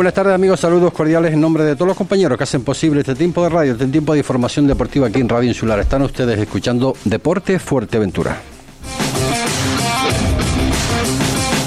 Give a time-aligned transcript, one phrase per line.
[0.00, 3.14] Buenas tardes amigos, saludos cordiales en nombre de todos los compañeros que hacen posible este
[3.14, 5.78] tiempo de radio, este tiempo de información deportiva aquí en Radio Insular.
[5.78, 8.40] Están ustedes escuchando Deporte Fuerteventura.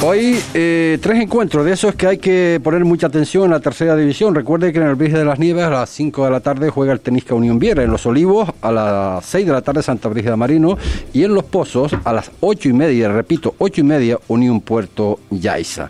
[0.05, 3.95] Hoy eh, tres encuentros de esos que hay que poner mucha atención en la tercera
[3.95, 4.35] división.
[4.35, 6.91] Recuerde que en el Virgen de las Nieves a las 5 de la tarde juega
[6.91, 10.35] el Tenisca Unión Viera, en Los Olivos a las 6 de la tarde Santa Brígida
[10.35, 10.77] Marino
[11.13, 15.19] y en Los Pozos a las 8 y media, repito, 8 y media Unión Puerto
[15.29, 15.89] Yaiza.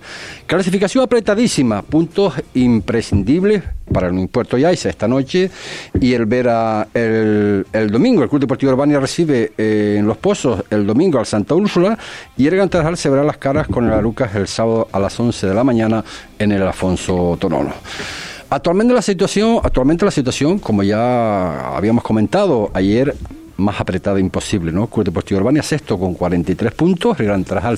[0.53, 5.49] Clasificación apretadísima, puntos imprescindibles para el Puerto Yaiza esta noche
[5.99, 8.21] y el Vera el, el domingo.
[8.21, 11.97] El Club Deportivo Urbania recibe eh, en Los Pozos el domingo al Santa Úrsula
[12.37, 15.47] y el Gantarjal se verá las caras con el Arucas el sábado a las 11
[15.47, 16.05] de la mañana
[16.37, 17.73] en el Alfonso Tonono.
[18.51, 23.15] Actualmente la situación, actualmente la situación, como ya habíamos comentado ayer,
[23.57, 24.87] más apretada imposible, ¿no?
[24.87, 27.77] Club Deportivo Urbania sexto con 43 puntos, Gran Trajal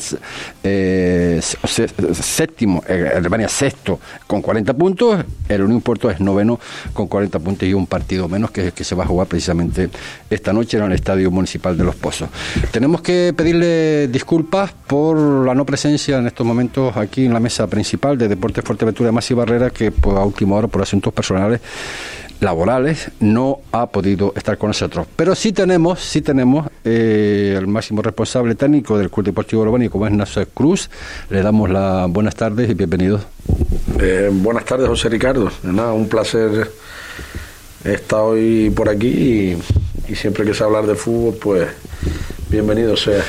[0.63, 2.83] eh, séptimo,
[3.17, 6.59] Urbania sexto con 40 puntos, el Unión Puerto es noveno
[6.93, 9.89] con 40 puntos y un partido menos que, que se va a jugar precisamente
[10.29, 12.29] esta noche en el Estadio Municipal de Los Pozos.
[12.71, 17.67] Tenemos que pedirle disculpas por la no presencia en estos momentos aquí en la mesa
[17.67, 21.61] principal de Deportes Fuerteventura de Masi Barrera, que pues, a última hora por asuntos personales
[22.45, 25.07] laborales no ha podido estar con nosotros.
[25.15, 30.07] Pero sí tenemos, sí tenemos eh, el máximo responsable técnico del Club Deportivo Urbano, como
[30.07, 30.89] es Nacer Cruz.
[31.29, 33.23] Le damos las buenas tardes y bienvenidos.
[33.99, 35.51] Eh, buenas tardes, José Ricardo.
[35.63, 36.71] Nada, un placer
[37.83, 41.67] estar hoy por aquí y, y siempre que se hablar de fútbol, pues
[42.47, 43.23] Bienvenido sea.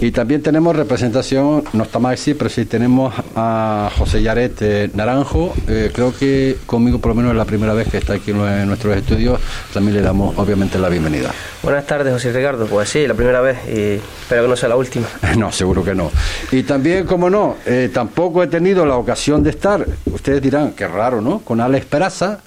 [0.00, 5.52] Y también tenemos representación, no está Maxi, pero sí tenemos a José Yaret eh, Naranjo.
[5.66, 8.66] Eh, creo que conmigo por lo menos es la primera vez que está aquí en
[8.68, 9.40] nuestros estudios.
[9.74, 11.32] También le damos obviamente la bienvenida.
[11.62, 12.66] Buenas tardes, José Ricardo.
[12.66, 15.06] Pues sí, la primera vez y espero que no sea la última.
[15.36, 16.10] No, seguro que no.
[16.52, 20.86] Y también, como no, eh, tampoco he tenido la ocasión de estar, ustedes dirán, qué
[20.86, 21.40] raro, ¿no?
[21.40, 22.40] Con Alex Peraza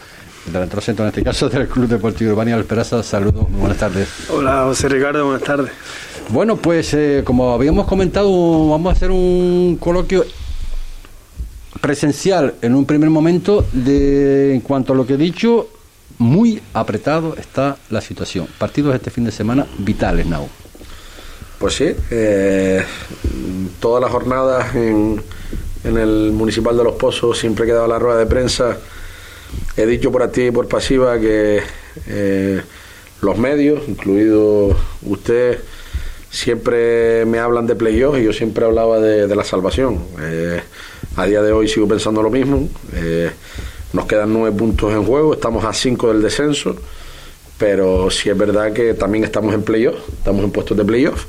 [0.45, 3.01] del centro en este caso del Club Deportivo Urbania Peraza.
[3.03, 4.07] Saludos, buenas tardes.
[4.29, 5.71] Hola, José Ricardo, buenas tardes.
[6.29, 8.29] Bueno, pues eh, como habíamos comentado,
[8.69, 10.25] vamos a hacer un coloquio
[11.81, 15.67] presencial en un primer momento de en cuanto a lo que he dicho,
[16.17, 18.47] muy apretado está la situación.
[18.57, 20.47] Partidos este fin de semana vitales, Nau.
[21.59, 22.83] Pues sí, eh,
[23.79, 25.21] todas las jornadas en,
[25.83, 28.77] el Municipal de Los Pozos siempre he quedado la rueda de prensa.
[29.75, 31.61] He dicho por activa y por pasiva que
[32.07, 32.61] eh,
[33.21, 35.59] los medios, incluido usted,
[36.33, 39.99] siempre me hablan de playoffs y yo siempre hablaba de, la salvación.
[40.19, 40.59] Eh,
[41.15, 42.67] a día de hoy sigo pensando lo mismo.
[42.93, 43.29] Eh,
[43.93, 46.75] nos quedan nueve puntos en juego, estamos a cinco del descenso,
[47.59, 51.27] pero sí es verdad que también estamos en playoffs, estamos en puestos de playoffs,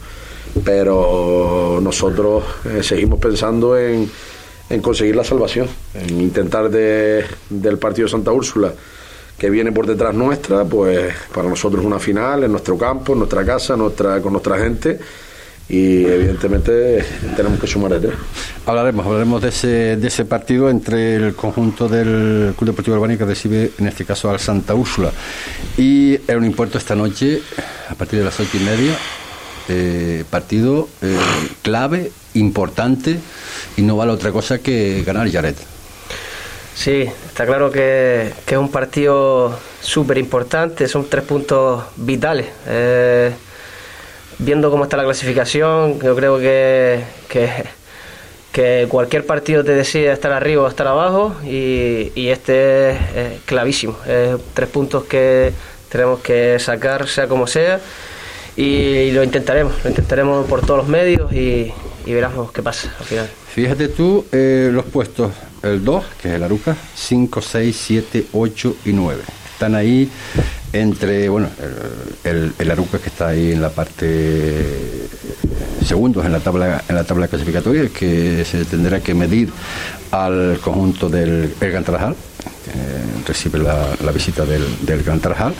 [0.64, 4.10] pero nosotros eh, seguimos pensando en,
[4.70, 8.72] en, conseguir la salvación, en intentar de, del partido de Santa Úrsula
[9.38, 13.20] que viene por detrás nuestra, pues para nosotros es una final en nuestro campo, en
[13.20, 14.98] nuestra casa, nuestra, con nuestra gente.
[15.66, 17.02] Y evidentemente
[17.36, 18.12] tenemos que sumar el
[18.66, 23.24] Hablaremos, hablaremos de ese, de ese partido entre el conjunto del Club Deportivo Urbano que
[23.24, 25.10] recibe en este caso al Santa Úrsula.
[25.78, 27.40] Y el un impuesto esta noche
[27.88, 28.94] a partir de las ocho y media
[29.68, 31.16] eh, partido eh,
[31.62, 33.18] clave, importante
[33.78, 35.73] y no vale otra cosa que ganar Yaret.
[36.74, 42.46] Sí, está claro que, es un partido súper importante, son tres puntos vitales.
[42.66, 43.32] Eh,
[44.38, 47.04] viendo cómo está la clasificación, yo creo que,
[48.52, 52.96] que, cualquier partido te decide estar arriba o estar abajo y, este es,
[53.46, 53.96] clavísimo.
[54.06, 55.52] Es tres puntos que
[55.88, 57.80] tenemos que sacar sea como sea
[58.56, 61.72] y, lo intentaremos, lo intentaremos por todos los medios y,
[62.12, 63.30] veremos qué pasa al final.
[63.54, 68.76] Fíjate tú eh, los puestos el 2, que es el Aruca, 5, 6, 7, 8
[68.84, 69.22] y 9.
[69.52, 70.10] Están ahí
[70.72, 71.48] entre, bueno,
[72.24, 75.08] el, el, Aruca que está ahí en la parte
[75.84, 79.50] segundos en la tabla en la tabla clasificatoria, que se tendrá que medir
[80.10, 81.76] al conjunto del el que
[83.26, 85.54] recibe la, visita del, del Gran Tarajal.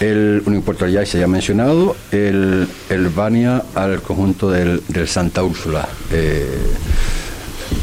[0.00, 5.88] El Unión Puerto ya se ha mencionado, el, el Bania al conjunto del, Santa Úrsula.
[6.12, 6.58] Eh,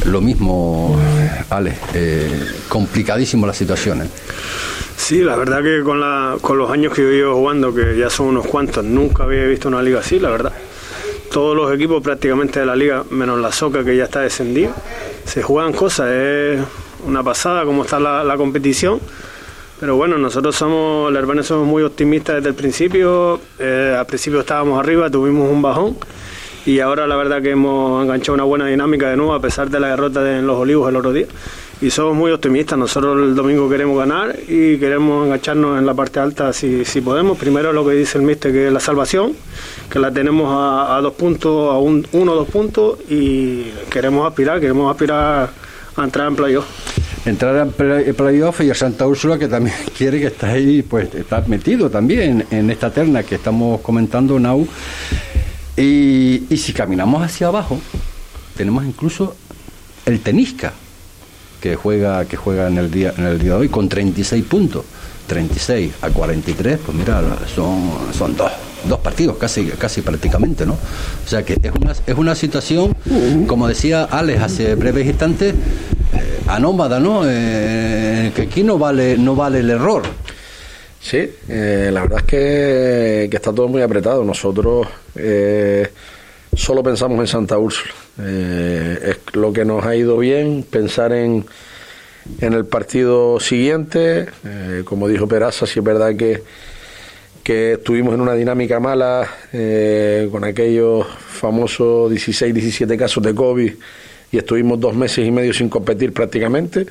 [0.06, 0.98] lo mismo,
[1.50, 4.04] Ale, eh, complicadísimo la situación.
[4.04, 4.08] ¿eh?
[4.98, 8.10] Sí, la verdad que con, la, con los años que yo llevo jugando, que ya
[8.10, 10.54] son unos cuantos, nunca había visto una liga así, la verdad.
[11.32, 14.72] Todos los equipos prácticamente de la liga, menos la Soca que ya está descendido,
[15.26, 16.08] se juegan cosas,
[17.06, 19.00] una pasada cómo está la, competición.
[19.80, 23.40] Pero bueno, nosotros somos, los hermanos somos muy optimistas desde el principio.
[23.60, 25.98] Eh, al principio estábamos arriba, tuvimos un bajón
[26.66, 29.80] y ahora la verdad que hemos enganchado una buena dinámica de nuevo a pesar de
[29.82, 31.28] la derrota de, en los Olivos el otro día
[31.84, 32.80] y somos muy optimistas.
[32.80, 37.38] Nosotros el domingo queremos ganar y queremos engancharnos en la parte alta si, si podemos.
[37.38, 39.34] Primero lo que dice el míster que es la salvación,
[39.90, 44.62] que la tenemos a, dos puntos, a un, uno o dos puntos y queremos aspirar,
[44.62, 45.50] queremos aspirar
[45.96, 46.66] a entrar en playoff.
[47.26, 51.42] Entrar en playoff y el Santa Úrsula que también quiere que esté ahí, pues está
[51.48, 54.68] metido también en esta terna que estamos comentando, Nau.
[55.78, 57.80] Y, y si caminamos hacia abajo,
[58.56, 59.36] tenemos incluso
[60.06, 60.74] el Tenisca,
[61.62, 64.84] que juega, que juega en, el día, en el día de hoy con 36 puntos.
[65.28, 67.22] 36 a 43, pues mira,
[67.56, 68.52] son, son dos,
[68.88, 70.74] dos partidos casi, casi prácticamente, ¿no?
[70.74, 72.94] O sea que es una, es una situación,
[73.48, 75.56] como decía Alex hace breves instantes,
[76.56, 77.22] anómada, ¿no?
[77.26, 80.04] Eh, que aquí no vale, no vale el error.
[81.00, 84.24] Sí, eh, la verdad es que, que, está todo muy apretado.
[84.24, 84.88] Nosotros
[86.56, 87.94] solo pensamos en Santa Úrsula.
[88.22, 91.46] Eh, es lo que nos ha ido bien, pensar en,
[92.40, 94.28] en el partido siguiente.
[94.46, 96.44] Eh, como dijo Peraza, si es verdad que,
[97.44, 103.74] que estuvimos en una dinámica mala eh, con aquellos famosos 16, 17 casos de COVID
[104.34, 106.86] y estuvimos dos meses y medio sin competir prácticamente.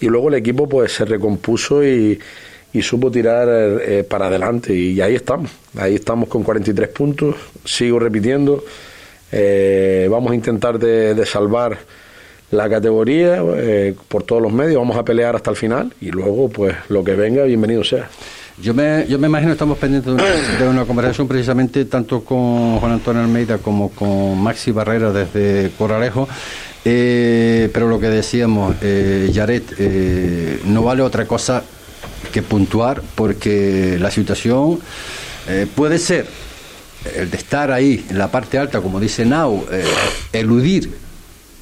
[0.00, 2.18] Y luego el equipo pues se recompuso y,
[2.74, 3.48] y supo tirar
[4.08, 8.62] para adelante y ahí estamos, ahí estamos con 43 puntos, sigo repitiendo,
[9.36, 11.76] eh, vamos a intentar de, salvar
[12.52, 16.48] la categoría eh, por todos los medios, vamos a pelear hasta el final y luego
[16.48, 18.08] pues lo que venga, bienvenido sea.
[18.62, 20.14] Yo me, yo me imagino estamos pendientes
[20.60, 26.28] de una, conversación precisamente tanto con Juan Antonio Almeida como con Maxi Barrera desde Coralejo.
[26.84, 29.78] Eh, pero lo que decíamos, eh, Yaret,
[30.66, 31.62] no vale otra cosa
[32.32, 34.80] que puntuar porque la situación
[35.74, 36.26] puede ser
[37.16, 39.84] el de estar ahí en la parte alta, como dice Nau, eh,
[40.32, 40.90] eludir,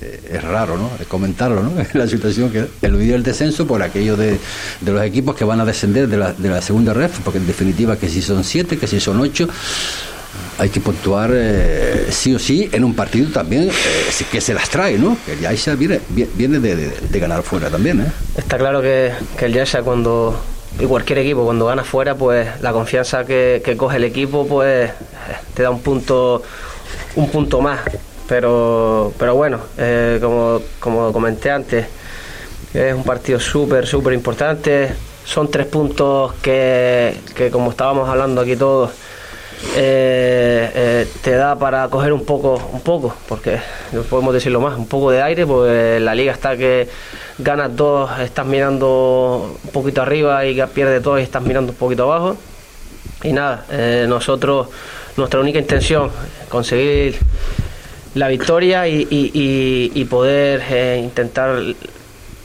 [0.01, 0.91] eh, es raro, ¿no?
[1.09, 1.73] comentarlo, ¿no?
[1.95, 4.39] la situación que eludir el descenso por aquello de,
[4.85, 7.97] los equipos que van a descender de la, de la segunda red, porque en definitiva
[7.97, 9.49] que si son siete, que si son ocho,
[10.63, 13.69] hay que puntuar eh, sí o sí en un partido también
[14.31, 15.17] que se las trae, ¿no?
[15.27, 18.13] El Yaisa viene, viene de, de, ganar fuera también, ¿eh?
[18.37, 19.11] Está claro que,
[19.41, 20.41] el Yaisa cuando
[20.79, 24.93] y cualquier equipo cuando gana fuera, pues la confianza que, coge el equipo, pues
[25.55, 26.45] te da un punto,
[27.17, 27.81] un punto más.
[28.29, 31.87] Pero, pero bueno, eh, como, como comenté antes,
[32.73, 34.93] es un partido súper, súper importante.
[35.25, 38.93] Son tres puntos que, que, como estábamos hablando aquí todos,
[39.75, 43.59] eh, eh, te da para coger un poco, un poco, porque
[43.93, 46.89] no podemos decirlo más, un poco de aire, pues la liga está que
[47.39, 52.05] ganas dos, estás mirando un poquito arriba y pierdes dos y estás mirando un poquito
[52.05, 52.37] abajo.
[53.23, 54.69] Y nada, eh, nosotros,
[55.17, 56.11] nuestra única intención,
[56.49, 57.17] conseguir
[58.15, 61.63] la victoria y, poder intentar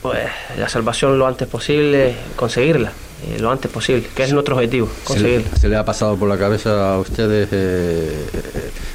[0.02, 0.20] pues,
[0.58, 2.92] la salvación lo antes posible, conseguirla.
[3.26, 5.44] Eh, lo antes posible, que es nuestro objetivo, conseguir.
[5.60, 8.26] ¿Se le, ha pasado por la cabeza a ustedes eh,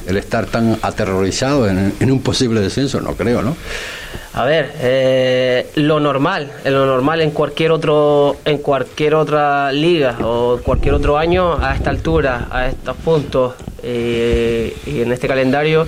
[0.07, 3.01] el estar tan aterrorizado en, un posible descenso?
[3.01, 3.57] No creo, ¿no?
[4.35, 10.61] A ver, eh, lo normal, lo normal en cualquier otro, en cualquier otra liga o
[10.63, 15.87] cualquier otro año a esta altura, a estos puntos y en este calendario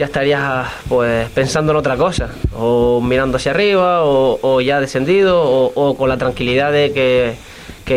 [0.00, 5.94] ya estarías pues pensando en otra cosa, o mirando hacia arriba, o, ya descendido, o,
[5.94, 7.34] con la tranquilidad de que,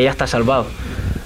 [0.02, 0.66] ya está salvado.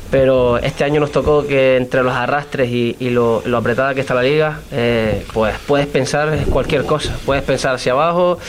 [0.09, 4.23] Pero este año nos tocó que entre los arrastres y, lo, apretada que está la
[4.23, 8.39] liga, eh, pues puedes pensar cualquier cosa, puedes pensar hacia abajo,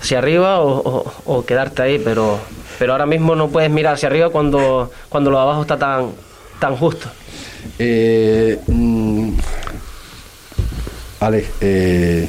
[0.00, 2.38] hacia arriba o, quedarte ahí, pero,
[2.78, 6.10] pero ahora mismo no puedes mirar hacia arriba cuando, cuando lo de abajo está tan,
[6.58, 7.08] tan justo.
[7.78, 9.30] Eh, mm,
[11.20, 12.28] Alex, eh,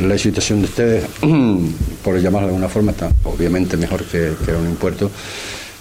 [0.00, 1.04] la situación de ustedes,
[2.04, 5.10] por llamarlo de alguna forma, está obviamente mejor que, que un impuesto,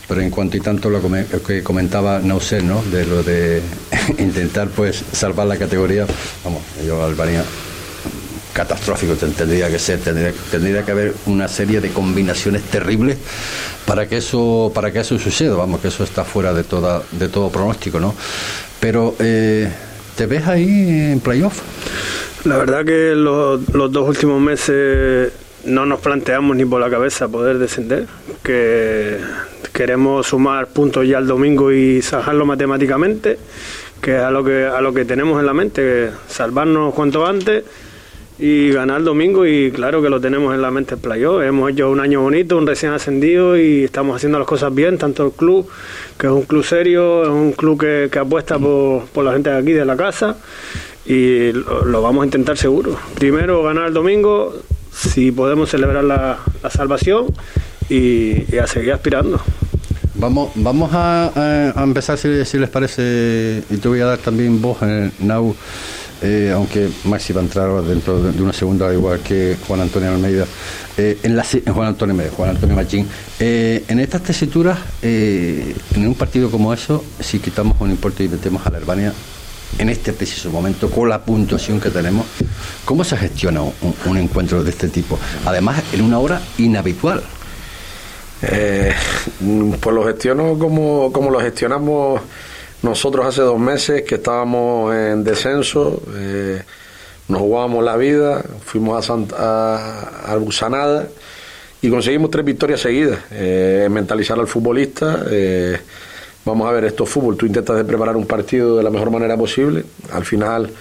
[0.09, 0.99] pero en cuanto y tanto lo
[1.45, 2.81] que comentaba Nauset, ¿no?
[2.81, 3.61] De lo de
[4.17, 6.05] intentar pues salvar la categoría,
[6.43, 7.45] vamos, yo Albania
[8.51, 13.17] catastrófico tendría que ser, tendría, que haber una serie de combinaciones terribles
[13.85, 17.29] para que eso, para que eso suceda, vamos, que eso está fuera de toda, de
[17.29, 18.13] todo pronóstico, ¿no?
[18.79, 19.69] Pero eh,
[20.17, 21.61] ¿te ves ahí en playoff?
[22.43, 25.31] La verdad que los, dos últimos meses
[25.65, 28.07] no nos planteamos ni por la cabeza poder descender,
[28.43, 29.19] que
[29.79, 33.39] queremos sumar puntos ya el domingo y sacarlo matemáticamente,
[34.01, 37.63] que es a lo que, a lo que tenemos en la mente, salvarnos cuanto antes
[38.39, 41.41] y ganar el domingo y claro que lo tenemos en la mente el playoff.
[41.43, 45.27] Hemos hecho un año bonito, un recién ascendido y estamos haciendo las cosas bien, tanto
[45.27, 45.65] el club,
[46.17, 49.49] que es un club serio, es un club que, que apuesta por, por la gente
[49.49, 50.35] de aquí, de la casa
[51.05, 52.97] y lo, vamos a intentar seguro.
[53.15, 54.53] Primero ganar el domingo,
[54.91, 57.27] si podemos celebrar la, salvación
[57.89, 59.39] y, a seguir aspirando.
[60.15, 65.11] Vamos, vamos a, empezar, si, les parece, y te voy a dar también voz, en
[65.19, 65.55] Nau,
[66.21, 70.45] eh, aunque Maxi va a entrar dentro de, una segunda, igual que Juan Antonio Almeida,
[70.97, 73.07] eh, en, la, Juan Antonio Almeida, Juan Antonio Machín.
[73.39, 78.65] Eh, en estas tesituras, en un partido como eso, si quitamos un importe y metemos
[78.65, 79.13] a la Albania,
[79.77, 82.25] en este preciso momento, con la puntuación que tenemos,
[82.83, 85.17] ¿cómo se gestiona un, encuentro de este tipo?
[85.45, 87.23] Además, en una hora inhabitual.
[88.39, 92.21] Pues lo gestiono como, como lo gestionamos
[92.81, 96.61] nosotros hace dos meses que estábamos en descenso, eh,
[97.27, 101.07] nos jugábamos la vida, fuimos a, Santa, a, Busanada
[101.81, 103.19] y conseguimos tres victorias seguidas.
[103.31, 105.25] Eh, mentalizar al futbolista.
[105.29, 105.77] Eh,
[106.45, 107.35] vamos a ver, esto es fútbol.
[107.35, 109.83] Tú intentas de preparar un partido de la mejor manera posible.
[110.11, 110.71] Al final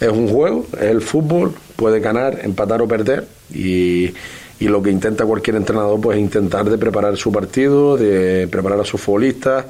[0.00, 1.54] es un juego, es el fútbol.
[1.76, 3.26] Puede ganar, empatar o perder.
[3.54, 4.12] Y,
[4.58, 8.80] y lo que intenta cualquier entrenador pues es intentar de preparar su partido, de preparar
[8.80, 9.66] a sus futbolistas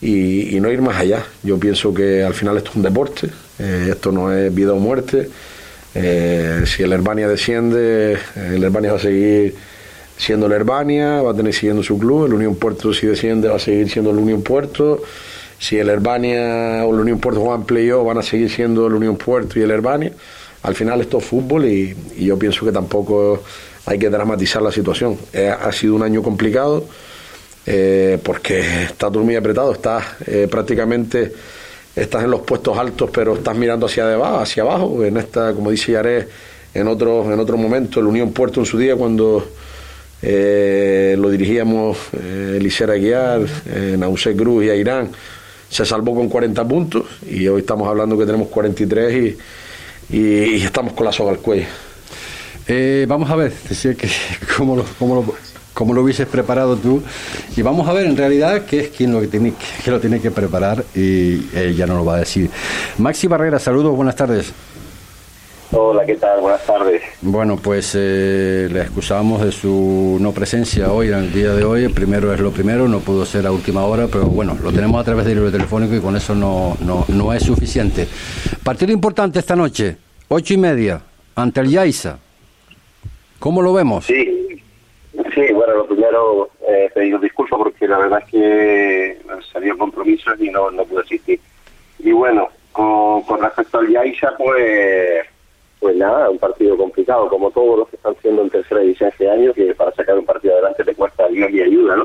[0.00, 1.24] y, no ir más allá.
[1.42, 3.28] Yo pienso que al final esto es un deporte,
[3.58, 5.28] eh, esto no es vida o muerte.
[5.94, 9.54] Eh, si el Herbania desciende, el Herbania va a seguir
[10.16, 13.56] siendo el Herbania, va a tener siguiendo su club, el Unión Puerto si desciende va
[13.56, 15.02] a seguir siendo el Unión Puerto,
[15.58, 19.16] si el Herbania o el Unión Puerto juegan playoff van a seguir siendo el Unión
[19.16, 20.12] Puerto y el Herbania.
[20.62, 23.42] Al final esto es fútbol y, yo pienso que tampoco
[23.86, 25.18] hay que dramatizar la situación.
[25.32, 26.84] Eh, ha sido un año complicado
[27.64, 31.32] eh, porque está todo muy apretado, estás eh, prácticamente
[31.94, 35.04] estás en los puestos altos, pero estás mirando hacia abajo, hacia abajo.
[35.04, 36.26] En esta, como dice Yaré,
[36.74, 39.46] en otro, en otro momento, el Unión Puerto en su día, cuando
[40.22, 43.42] eh, lo dirigíamos eh, Elisera Aguiar,
[43.98, 45.10] Nausé Cruz y a Irán,
[45.68, 49.36] se salvó con 40 puntos y hoy estamos hablando que tenemos 43
[50.10, 51.66] y, y, estamos con la soga al cuello.
[53.06, 54.08] Vamos a ver, decía que
[54.56, 57.02] cómo lo, hubieses preparado tú.
[57.56, 59.52] Y vamos a ver en realidad qué es quien lo que, tiene,
[59.84, 62.50] que lo tiene que preparar y ella no lo va a decir.
[62.98, 64.52] Maxi Barrera, saludos, buenas tardes.
[65.74, 66.42] Hola, ¿qué tal?
[66.42, 67.02] Buenas tardes.
[67.22, 71.88] Bueno, pues eh, le excusamos de su no presencia hoy, en el día de hoy.
[71.88, 75.04] primero es lo primero, no pudo ser a última hora, pero bueno, lo tenemos a
[75.04, 78.06] través del libro telefónico y con eso no, no, no es suficiente.
[78.62, 79.96] Partido importante esta noche,
[80.28, 81.00] ocho y media,
[81.36, 82.18] ante el Yaiza.
[83.42, 84.04] ¿Cómo lo vemos?
[84.04, 84.62] Sí,
[85.34, 89.18] Sí, bueno, lo primero, eh, pedir disculpas porque la verdad es que
[89.52, 91.40] salió compromisos y no, no pude asistir.
[91.98, 95.26] Y bueno, con, respecto al Yaisa, pues,
[95.80, 99.28] pues nada, un partido complicado, como todos los que están siendo en tercera división este
[99.28, 102.04] año, que para sacar un partido adelante te cuesta Dios y ayuda, ¿no?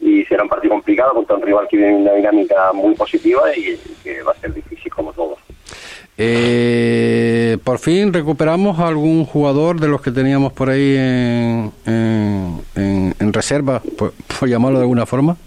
[0.00, 3.42] Y será un partido complicado contra un rival que viene en una dinámica muy positiva
[3.56, 5.38] y que va a ser difícil como todos.
[6.22, 13.80] Eh, por fin recuperamos algún jugador de los que teníamos por ahí en, en, reserva,
[13.96, 14.12] por,
[14.46, 15.38] llamarlo de alguna forma.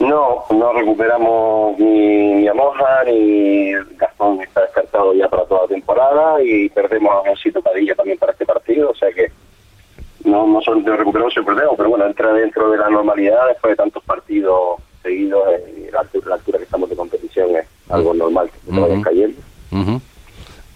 [0.00, 5.68] No, no recuperamos ni, ni a Moja ni Gastón está descartado ya para toda la
[5.68, 9.30] temporada y perdemos a Josito Padilla también para este partido, o sea que
[10.24, 13.76] no, no solamente recuperamos y perdemos, pero bueno, entra dentro de la normalidad después de
[13.76, 18.72] tantos partidos seguidos, eh, la, la altura que estamos de competición es algo normal que
[18.72, 19.40] se vayan cayendo.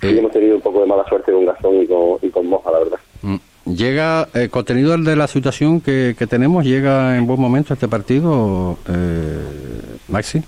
[0.01, 2.71] Y hemos tenido un poco de mala suerte con Gastón y con, y con Moja,
[2.71, 2.99] la verdad.
[3.23, 3.37] Mm.
[3.67, 6.65] ¿Llega el contenido de la situación que, que tenemos?
[6.65, 10.43] ¿Llega en buen momento este partido, eh, Maxi?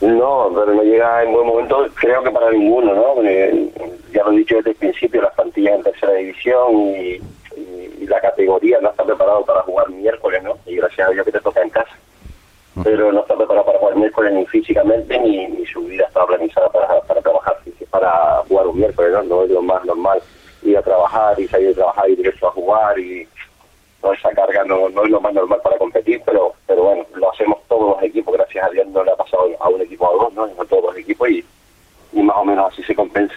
[0.00, 3.22] No, pero no llega en buen momento, creo que para ninguno, ¿no?
[4.12, 7.20] ya lo he dicho desde el principio, las plantillas en tercera división y,
[8.06, 10.58] la categoría no está preparado para jugar miércoles, ¿no?
[10.66, 11.96] Y gracias a Dios que te toca en casa
[12.82, 17.00] pero no está preparado para jugar miércoles ni físicamente ni, su vida está organizada para,
[17.02, 17.56] para trabajar,
[17.90, 19.44] para jugar un miércoles, ¿no?
[19.44, 20.20] es lo más normal
[20.62, 23.28] ir a trabajar y salir de trabajar y directo a jugar y
[24.00, 27.30] toda esa carga no, no es lo más normal para competir, pero pero bueno, lo
[27.30, 30.12] hacemos todos los equipos, gracias a Dios no le ha pasado a un equipo a
[30.12, 30.44] dos, ¿no?
[30.44, 31.44] a todos los equipos y,
[32.12, 33.34] y más o menos así se compensa.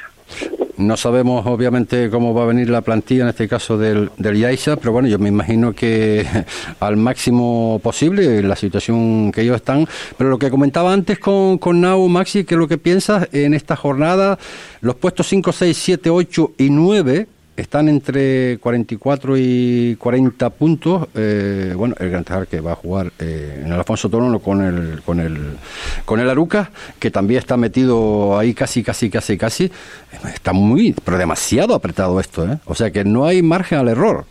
[0.78, 4.76] No sabemos, obviamente, cómo va a venir la plantilla, en este caso del, del Yaisa,
[4.76, 6.24] pero bueno, yo me imagino que
[6.80, 9.88] al máximo posible, la situación que ellos están.
[10.18, 13.56] Pero lo que comentaba antes con, con Nau, Maxi, ¿qué es lo que piensas en
[13.56, 14.38] esta jornada?
[14.82, 21.08] Los puestos 5, 6, 7, 8 y 9 están entre 44 y 40 puntos.
[21.16, 24.62] Eh, bueno, el Gran Tajar que va a jugar eh, en el Alfonso Torono con
[24.64, 25.58] el, con el
[26.06, 29.72] con el Aruca, que también está metido ahí casi, casi, casi, casi.
[30.34, 32.60] Está muy, pero demasiado apretado esto, ¿eh?
[32.66, 34.26] O sea que no hay margen al error.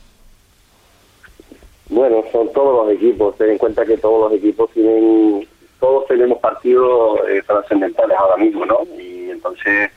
[1.88, 3.36] Bueno, son todos los equipos.
[3.36, 5.46] Ten en cuenta que todos los equipos tienen,
[5.80, 8.78] todos tenemos partidos eh, trascendentales ahora mismo, ¿no?
[8.98, 9.90] Y entonces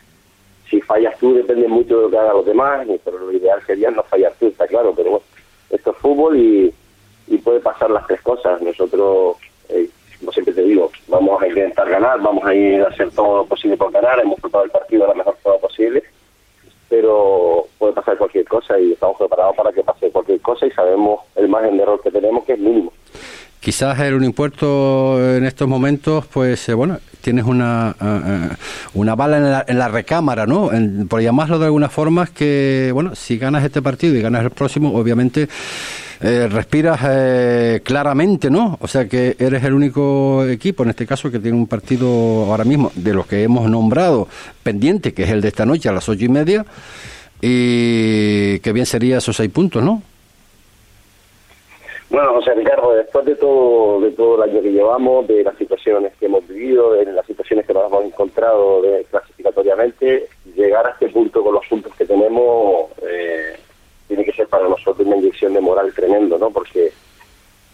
[0.70, 3.90] si fallas tú depende mucho de lo que hagan los demás, pero lo ideal sería
[3.92, 5.26] no fallar tú, está claro, pero bueno,
[5.70, 6.74] esto es fútbol y,
[7.28, 8.62] y puede pasar las tres cosas.
[8.62, 9.38] Nosotros,
[9.70, 13.38] eh, como siempre te digo, vamos a intentar ganar, vamos a ir a hacer todo
[13.38, 16.04] lo posible por ganar, hemos preparado el partido de la mejor forma posible,
[16.88, 21.22] pero puede pasar cualquier cosa y estamos preparados para que pase cualquier cosa y sabemos
[21.36, 22.92] el margen de error que tenemos que es mínimo.
[23.60, 28.56] Quizás el Unimpuerto en estos momentos, pues eh, bueno, tienes una, eh, eh,
[28.94, 30.72] una bala en la, en la recámara, ¿no?
[30.72, 34.52] En- por llamarlo de alguna forma, que, bueno, si ganas este partido y ganas el
[34.52, 35.50] próximo, obviamente
[36.22, 38.78] eh, respiras eh, claramente, ¿no?
[38.80, 42.08] O sea que eres el único equipo, en este caso, que tiene un partido
[42.50, 44.30] ahora mismo, de los que hemos nombrado,
[44.64, 46.66] pendiente, que es el de esta noche a las ocho y media,
[47.42, 50.02] y que bien sería esos seis puntos, ¿no?
[52.10, 56.12] Bueno, José Ricardo, después de todo, de todo el año que llevamos, de las situaciones
[56.20, 61.44] que hemos vivido, de las situaciones que nos hemos encontrado clasificatoriamente, llegar a este punto
[61.44, 63.56] con los puntos que tenemos eh,
[64.08, 66.50] tiene que ser para nosotros una inyección de moral tremendo, ¿no?
[66.50, 66.92] Porque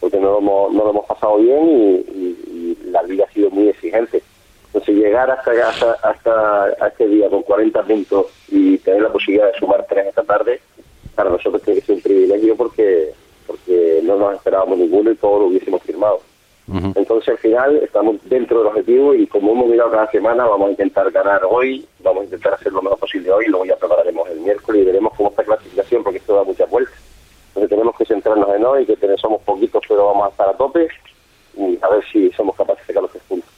[0.02, 4.22] porque no lo hemos, no hemos pasado bien y, la liga ha sido muy exigente.
[4.68, 9.60] Entonces llegar hasta, hasta, hasta este día con 40 puntos y tener la posibilidad de
[9.60, 10.62] sumar tres esta tarde,
[11.14, 13.14] para nosotros tiene que ser un privilegio porque
[13.46, 16.20] porque no nos esperábamos ninguno y todos lo hubiésemos firmado.
[16.96, 20.72] Entonces al final estamos dentro del objetivo y como hemos mirado cada semana vamos a
[20.72, 24.40] intentar ganar hoy, vamos a intentar hacer lo mejor posible hoy, luego ya prepararemos el
[24.40, 26.96] miércoles y veremos cómo está la clasificación porque esto da muchas vueltas.
[27.50, 30.58] Entonces tenemos que centrarnos en hoy, que tenemos, somos poquitos pero vamos a estar a
[30.58, 30.88] tope
[31.56, 33.50] y a ver si somos capaces de sacar los tres puntos.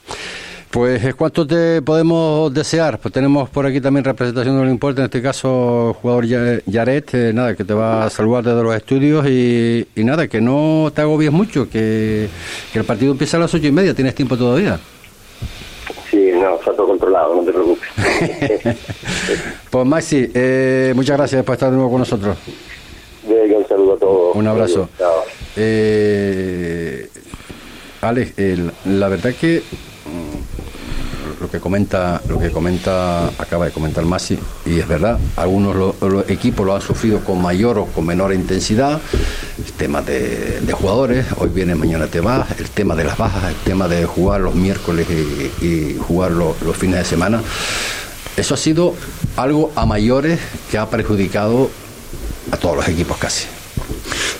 [0.70, 2.98] Pues eh, ¿cuánto te podemos desear?
[2.98, 7.32] Pues tenemos por aquí también representación del importe, en este caso jugador Ya- Yaret, eh,
[7.32, 11.00] nada, que te va a saludar desde los estudios y, y nada, que no te
[11.00, 12.28] agobies mucho, que,
[12.72, 14.78] que el partido empieza a las ocho y media, tienes tiempo todavía.
[16.10, 17.88] Sí, no, está todo controlado, no te preocupes.
[19.70, 22.36] Pues Maxi, eh, muchas gracias por estar de nuevo con nosotros.
[23.28, 24.36] Venga, un saludo a todos.
[24.36, 24.88] Un abrazo.
[24.98, 25.24] Chao.
[25.56, 27.06] Eh,
[28.00, 28.32] Alex,
[28.86, 29.87] la verdad que mm,
[31.40, 35.94] lo que comenta, lo que comenta, acaba de comentar Masi, y es verdad, algunos lo-
[36.08, 39.00] los equipos lo han sufrido con mayor o con menor intensidad,
[39.58, 43.56] el tema de, jugadores, hoy viene, mañana te vas, el tema de las bajas, el
[43.56, 45.06] tema de jugar los miércoles
[45.62, 47.42] y, jugar lo- los fines de semana.
[48.36, 48.94] Eso ha sido
[49.36, 50.38] algo a mayores
[50.70, 51.70] que ha perjudicado
[52.52, 53.46] a todos los equipos casi.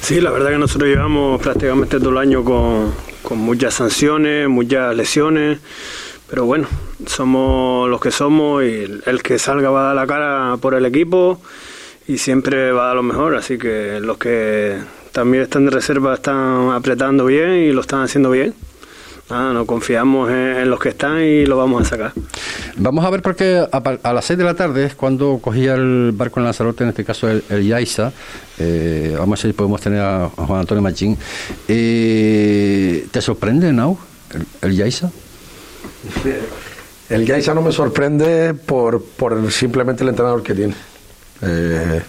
[0.01, 4.95] Sí, la verdad que nosotros llevamos prácticamente todo el año con, con muchas sanciones, muchas
[4.97, 5.59] lesiones,
[6.29, 6.69] pero bueno,
[7.07, 10.85] somos los que somos y el, que salga va a dar la cara por el
[10.85, 11.41] equipo
[12.07, 14.77] y siempre va a dar lo mejor, así que los que
[15.13, 18.55] también están de reserva están apretando bien y lo están haciendo bien.
[19.31, 22.13] Nada, nos confiamos en, los que están y lo vamos a sacar.
[22.77, 26.13] Vamos a ver porque a, a las 6 de la tarde es cuando cogía el
[26.15, 28.11] barco en Lanzarote, en este caso el, el Yaiza.
[28.59, 31.19] Eh, vamos a ver si podemos tener a, a Juan Antonio Machín.
[31.69, 33.99] Eh, ¿Te sorprende, Nau,
[34.33, 35.11] el, el Yaiza?
[37.09, 40.75] El Gaisa no me sorprende por, por simplemente el entrenador que tiene.
[41.41, 42.03] Eh,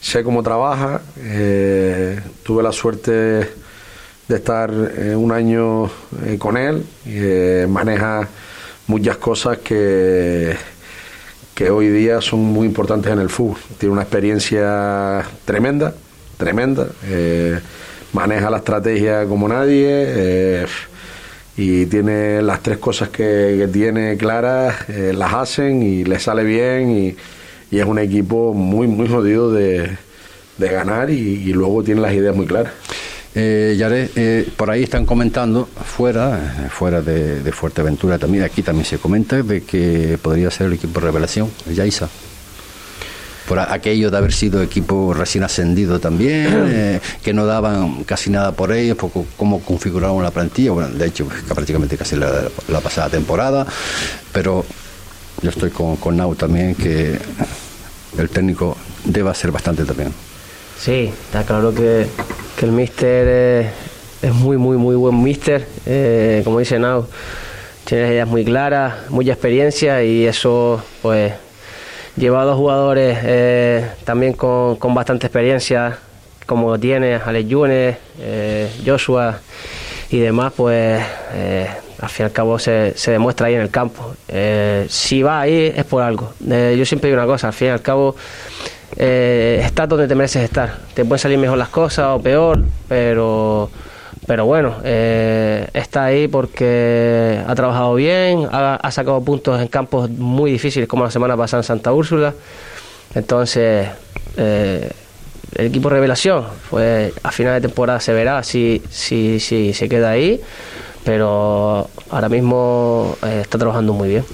[0.00, 5.90] sé cómo trabaja, eh, tuve la suerte de estar eh, un año
[6.38, 6.86] con él,
[7.68, 8.28] maneja
[8.86, 10.54] muchas cosas que,
[11.52, 13.58] que hoy día son muy importantes en el fútbol.
[13.78, 15.92] Tiene una experiencia tremenda,
[16.36, 16.86] tremenda,
[18.12, 20.66] maneja la estrategia como nadie.
[21.60, 26.90] Y tiene las tres cosas que, tiene claras, eh, las hacen y le sale bien
[26.90, 27.16] y,
[27.70, 29.96] es un equipo muy, muy jodido de,
[30.58, 32.72] de ganar y, y luego tiene las ideas muy claras.
[33.34, 38.62] Eh, Yaré, eh, por ahí están comentando, fuera, eh, fuera de, de Fuerteventura también, aquí
[38.62, 42.08] también se comenta de que podría ser el equipo revelación, el Yaiza.
[43.50, 48.52] Por aquello de haber sido equipo recién ascendido también, eh, que no daban casi nada
[48.52, 52.78] por ellos, por cómo configuraron la plantilla, bueno, de hecho, pues, prácticamente casi la, la
[52.78, 53.66] pasada temporada,
[54.32, 54.64] pero
[55.42, 57.18] yo estoy con, con Nau también, que
[58.18, 60.14] el técnico debe hacer bastante también.
[60.78, 62.06] Sí, está claro que,
[62.56, 63.72] que el míster es,
[64.22, 65.66] es muy, muy, muy buen míster.
[65.86, 67.04] Eh, como dice Nau,
[67.84, 71.32] tiene ideas muy claras, mucha experiencia y eso, pues,
[72.20, 75.98] lleva a jugadores eh, también con, con bastante experiencia,
[76.46, 79.40] como tiene Alex Yunes, eh, Joshua
[80.10, 81.02] y demás, pues,
[81.32, 81.66] eh,
[81.98, 84.14] al fin y al cabo se, se demuestra ahí en el campo.
[84.88, 86.32] Si va ahí es por algo.
[86.40, 88.16] Yo siempre digo una cosa, al fin y al cabo
[88.96, 90.78] estás donde te mereces estar.
[90.94, 93.70] Te pueden salir mejor las cosas o peor, pero
[94.30, 100.52] pero bueno, eh, está ahí porque ha trabajado bien, ha, sacado puntos en campos muy
[100.52, 102.32] difíciles como la semana pasada en Santa Úrsula.
[103.16, 103.88] Entonces,
[104.36, 104.88] eh,
[105.56, 110.10] el equipo revelación, pues a final de temporada se verá si, si, si se queda
[110.10, 110.40] ahí,
[111.04, 114.24] pero ahora mismo eh, está trabajando muy bien.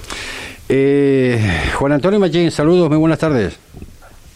[1.73, 3.57] Juan Antonio Machín, saludos, muy buenas tardes.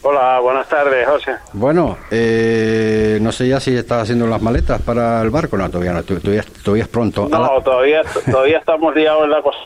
[0.04, 1.36] Hola, buenas tardes, José.
[1.54, 5.94] Bueno, eh, no sé ya si estás haciendo las maletas para el barco, no, todavía
[5.94, 7.28] no, todavía, todavía es pronto.
[7.30, 9.66] No, todavía, todavía estamos liados en la cocina.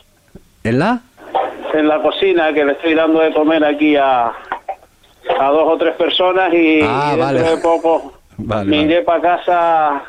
[0.64, 1.00] ¿En la?
[1.72, 5.94] En la cocina, que le estoy dando de comer aquí a, a dos o tres
[5.96, 10.02] personas y ah, dentro de poco me iré para casa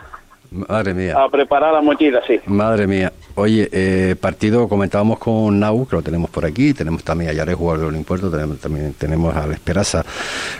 [0.52, 1.16] Madre mía.
[1.22, 2.40] A preparar la mochila, sí.
[2.46, 3.12] Madre mía.
[3.40, 7.54] Oye, eh, partido comentábamos con Nau, que lo tenemos por aquí, tenemos también a Yare,
[7.54, 10.04] jugador de Olimpuerto, tenemos, también tenemos a Esperanza,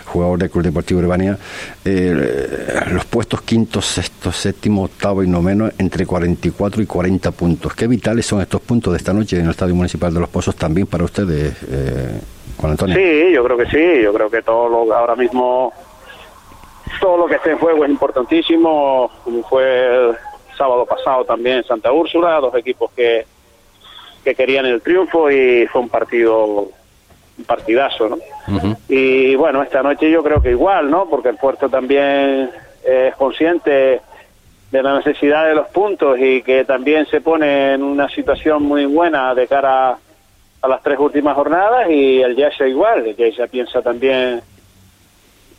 [0.04, 1.36] jugador del Club Deportivo Urbania.
[1.84, 7.74] Eh, los puestos quinto, sexto, séptimo, octavo y noveno, entre 44 y 40 puntos.
[7.74, 10.54] ¿Qué vitales son estos puntos de esta noche en el Estadio Municipal de Los Pozos
[10.54, 12.20] también para ustedes, eh,
[12.58, 12.94] Juan Antonio?
[12.94, 15.72] Sí, yo creo que sí, yo creo que todo lo ahora mismo
[17.00, 20.14] todo lo que esté en juego es importantísimo, como fue
[20.58, 23.24] sábado pasado también en Santa Úrsula, dos equipos que,
[24.24, 26.44] que querían el triunfo y fue un partido,
[27.38, 28.18] un partidazo, ¿no?
[28.88, 31.08] Y bueno, esta noche yo creo que igual, ¿no?
[31.08, 32.50] Porque el puerto también
[32.84, 34.00] es consciente
[34.70, 38.84] de la necesidad de los puntos y que también se pone en una situación muy
[38.84, 39.96] buena de cara
[40.60, 44.42] a las tres últimas jornadas y el Jazz igual, el Jazz piensa también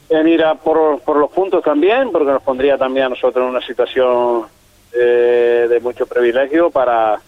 [0.10, 3.50] en ir a por, por los puntos también, porque nos pondría también a nosotros en
[3.52, 4.46] una situación
[4.94, 7.20] eh, de mucho privilegio para,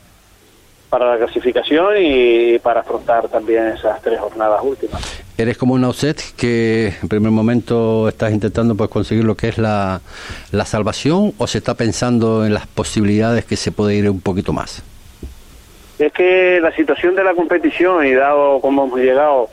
[0.89, 5.01] para la clasificación y para afrontar también esas tres jornadas últimas.
[5.37, 9.57] Eres como un outset que en primer momento estás intentando pues conseguir lo que es
[9.57, 10.01] la,
[10.51, 14.53] la salvación o se está pensando en las posibilidades que se puede ir un poquito
[14.53, 14.83] más.
[15.97, 19.49] Es que la situación de la competición y dado cómo hemos llegado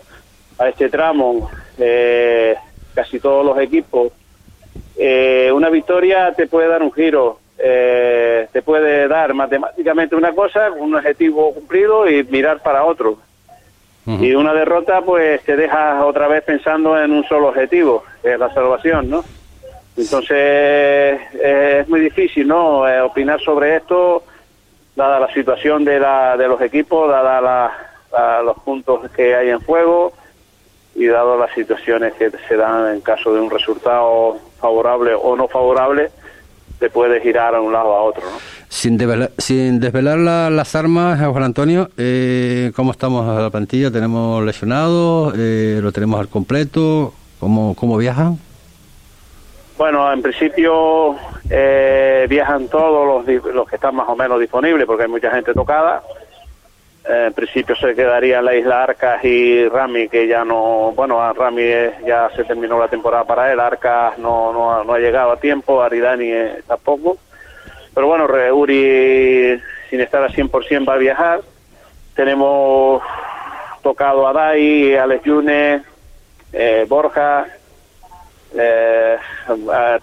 [0.58, 2.56] a este tramo, eh,
[2.94, 4.12] casi todos los equipos,
[4.96, 10.70] eh, una victoria te puede dar un giro, eh, te puede dar matemáticamente una cosa,
[10.70, 13.18] un objetivo cumplido y mirar para otro.
[14.06, 18.38] Y una derrota pues te deja otra vez pensando en un solo objetivo, que es
[18.38, 19.22] la salvación, ¿no?
[19.98, 22.88] Entonces es muy difícil, ¿no?
[22.88, 24.22] Eh, opinar sobre esto,
[24.96, 29.60] dada la situación de, la, de los equipos, dada la, los puntos que hay en
[29.60, 30.12] juego
[30.94, 35.48] y dado las situaciones que se dan en caso de un resultado favorable o no
[35.48, 36.10] favorable,
[36.78, 38.22] te puede girar a un lado a otro.
[38.22, 38.38] ¿no?
[38.68, 38.98] Sin,
[39.38, 43.90] sin desvelar las armas, Juan Antonio, eh, ¿cómo estamos a la plantilla?
[43.90, 45.34] ¿Tenemos lesionados?
[45.36, 47.12] Eh, ¿Lo tenemos al completo?
[47.40, 48.38] ¿Cómo, cómo viajan?
[49.76, 51.14] Bueno, en principio
[51.48, 55.54] eh, viajan todos los, los que están más o menos disponibles porque hay mucha gente
[55.54, 56.02] tocada
[57.08, 61.62] en principio se quedaría la isla Arcas y Rami, que ya no, bueno, a Rami
[62.06, 65.80] ya se terminó la temporada para él, Arcas no, no, no ha llegado a tiempo,
[65.80, 67.16] Aridani eh, tampoco.
[67.94, 69.58] Pero bueno, Uri
[69.90, 71.40] sin estar a 100% va a viajar.
[72.14, 73.02] Tenemos
[73.82, 75.82] tocado a Dai, Alex Yune,
[76.52, 77.46] eh, Borja,
[78.56, 79.16] eh,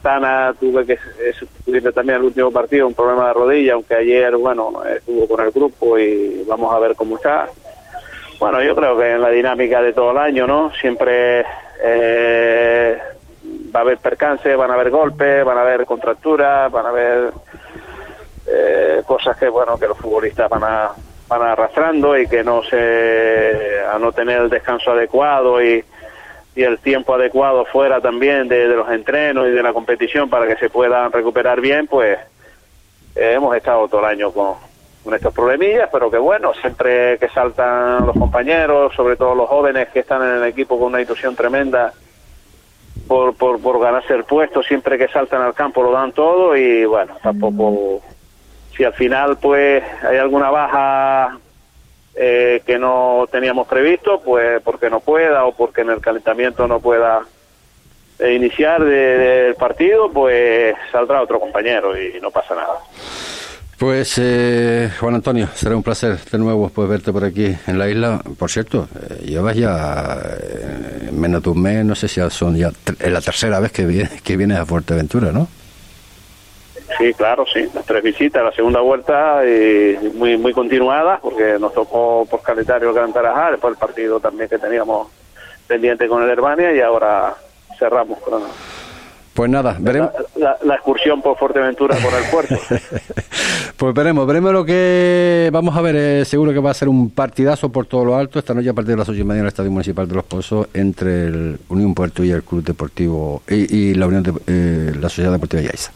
[0.02, 0.98] Tana tuve que
[1.34, 5.52] sustituirle también el último partido, un problema de rodilla, aunque ayer, bueno, estuvo con el
[5.52, 7.48] grupo y vamos a ver cómo está.
[8.40, 10.72] Bueno, yo creo que en la dinámica de todo el año, ¿no?
[10.80, 11.46] Siempre
[11.84, 13.00] eh,
[13.74, 17.32] va a haber percance, van a haber golpes, van a haber contracturas, van a haber
[18.48, 20.92] eh, cosas que, bueno, que los futbolistas van a
[21.28, 25.84] van arrastrando y que no se a no tener el descanso adecuado y
[26.56, 30.56] y el tiempo adecuado fuera también de, los entrenos y de la competición para que
[30.56, 32.18] se puedan recuperar bien, pues
[33.16, 34.56] eh, hemos estado todo el año con,
[35.04, 39.90] con estos problemillas, pero que bueno, siempre que saltan los compañeros, sobre todo los jóvenes
[39.90, 41.94] que están en el equipo con una ilusión tremenda
[43.08, 46.86] por, por, por ganarse el puesto, siempre que saltan al campo lo dan todo y
[46.86, 48.02] bueno, tampoco,
[48.76, 51.38] si al final pues hay alguna baja
[52.16, 56.80] eh, que no teníamos previsto, pues porque no pueda o porque en el calentamiento no
[56.80, 57.24] pueda
[58.20, 62.80] eh, iniciar del partido, pues saldrá otro compañero y no pasa nada.
[63.78, 67.90] Pues eh, Juan Antonio, será un placer de nuevo pues, verte por aquí en la
[67.90, 68.22] isla.
[68.40, 68.88] Por cierto,
[69.22, 70.18] llevas ya
[71.12, 74.10] menos de un mes, no sé si son ya es la tercera vez que, viene,
[74.24, 75.50] que vienes a Fuerteventura, ¿no?
[76.98, 77.68] Sí, claro, sí.
[77.74, 82.90] Las tres visitas, la segunda vuelta y muy muy continuada, porque nos tocó por calendario
[82.90, 85.08] el Gran Tarajá, después el partido también que teníamos
[85.68, 87.34] pendiente con el Herbania y ahora
[87.78, 88.44] cerramos con,
[89.34, 90.12] Pues nada, veremos.
[90.36, 92.56] La, la, excursión por Fuerteventura por el puerto.
[93.78, 95.96] pues veremos, veremos lo que vamos a ver.
[95.98, 98.74] Eh, seguro que va a ser un partidazo por todo lo alto esta noche a
[98.74, 101.60] partir de las ocho y media en el Estadio Municipal de Los Pozos entre el
[101.70, 105.92] Unión Puerto y el Club Deportivo y, la Unión de, eh, la Sociedad Deportiva Yaiza.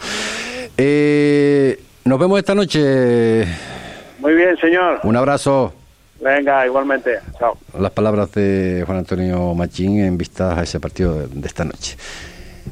[0.81, 3.45] Eh, nos vemos esta noche.
[4.19, 5.01] Muy bien, señor.
[5.03, 5.73] Un abrazo.
[6.21, 7.19] Venga, igualmente.
[7.37, 7.57] Chao.
[7.77, 11.97] Las palabras de Juan Antonio Machín en vista a ese partido de esta noche.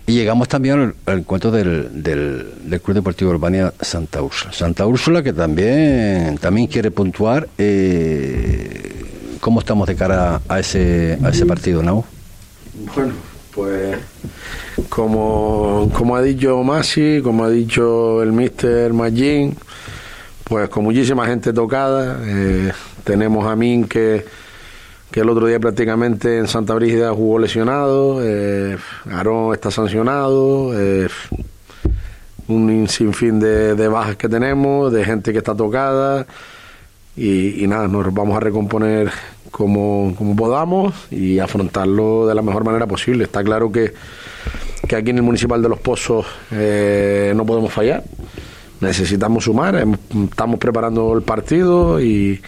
[0.06, 4.54] Y llegamos también al, encuentro del, del, Club Deportivo Urbania Santa Úrsula.
[4.54, 7.50] Santa Úrsula que también, también quiere puntuar.
[7.58, 9.04] Eh,
[9.41, 12.06] ¿Cómo estamos de cara a ese, a ese partido, Nau?
[12.96, 13.13] Bueno,
[13.58, 13.98] pues
[14.88, 19.58] como, como ha dicho Masi, como ha dicho el mister Magín,
[20.43, 22.20] pues con muchísima gente tocada.
[22.24, 22.72] Eh,
[23.04, 24.24] tenemos a Min que
[25.12, 28.78] que el otro día prácticamente en Santa Brígida jugó lesionado, eh,
[29.10, 31.08] Aarón está sancionado, eh,
[32.50, 36.28] un sinfín de, de, bajas que tenemos, de gente que está tocada
[37.17, 39.12] y, nada, nos vamos a recomponer
[39.51, 43.23] como, como, podamos y afrontarlo de la mejor manera posible.
[43.23, 43.93] Está claro que,
[44.88, 48.03] que aquí en el Municipal de Los Pozos eh, no podemos fallar,
[48.81, 49.86] necesitamos sumar,
[50.29, 52.41] estamos preparando el partido y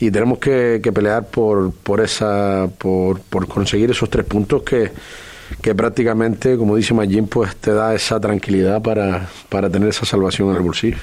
[0.00, 4.90] y tenemos que, pelear por, por, esa, por, por conseguir esos tres puntos que,
[5.60, 10.50] que prácticamente, como dice Magín, pues te da esa tranquilidad para, para tener esa salvación
[10.50, 10.96] en el bolsillo.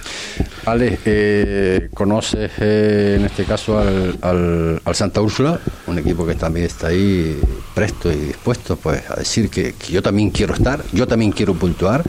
[0.65, 5.59] Ale, eh, ¿conoces eh, en este caso al, al, Santa Úrsula?
[5.87, 7.39] Un equipo que también está ahí
[7.73, 11.53] presto y dispuesto pues a decir que, que yo también quiero estar, yo también quiero
[11.53, 12.03] puntuar.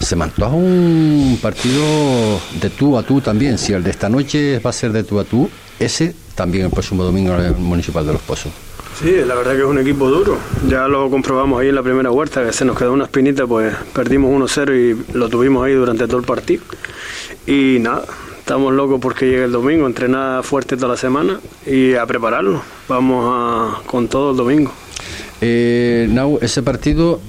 [0.00, 3.58] Se mantuvo un partido de tú a tú también.
[3.58, 6.70] Si el de esta noche va a ser de tú a tú, ese también el
[6.70, 8.52] próximo domingo en el Municipal de Los Pozos.
[8.98, 10.38] Sí, la verdad que es un equipo duro.
[10.68, 13.74] Ya lo comprobamos ahí en la primera vuelta, que se nos quedó una espinita, pues
[13.92, 16.62] perdimos 1-0 y lo tuvimos ahí durante todo el partido.
[17.46, 18.04] Y nada,
[18.38, 22.62] estamos locos porque llegue el domingo, entrenar fuerte toda la semana y a prepararlo.
[22.88, 24.72] Vamos con todo el domingo.
[25.42, 27.20] Eh, Nau, ese partido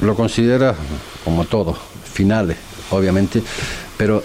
[0.00, 0.74] lo considera
[1.22, 1.76] como todo,
[2.12, 2.56] finales,
[2.90, 3.42] obviamente,
[3.98, 4.22] pero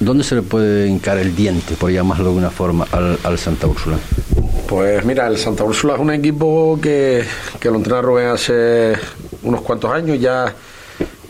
[0.00, 3.96] ¿Dónde se le puede hincar el diente, por llamarlo de alguna forma, al, Santa Úrsula?
[4.68, 7.24] Pues mira, el Santa Úrsula es un equipo que,
[7.62, 8.94] lo entrena Rubén hace
[9.42, 10.18] unos cuantos años.
[10.18, 10.54] Ya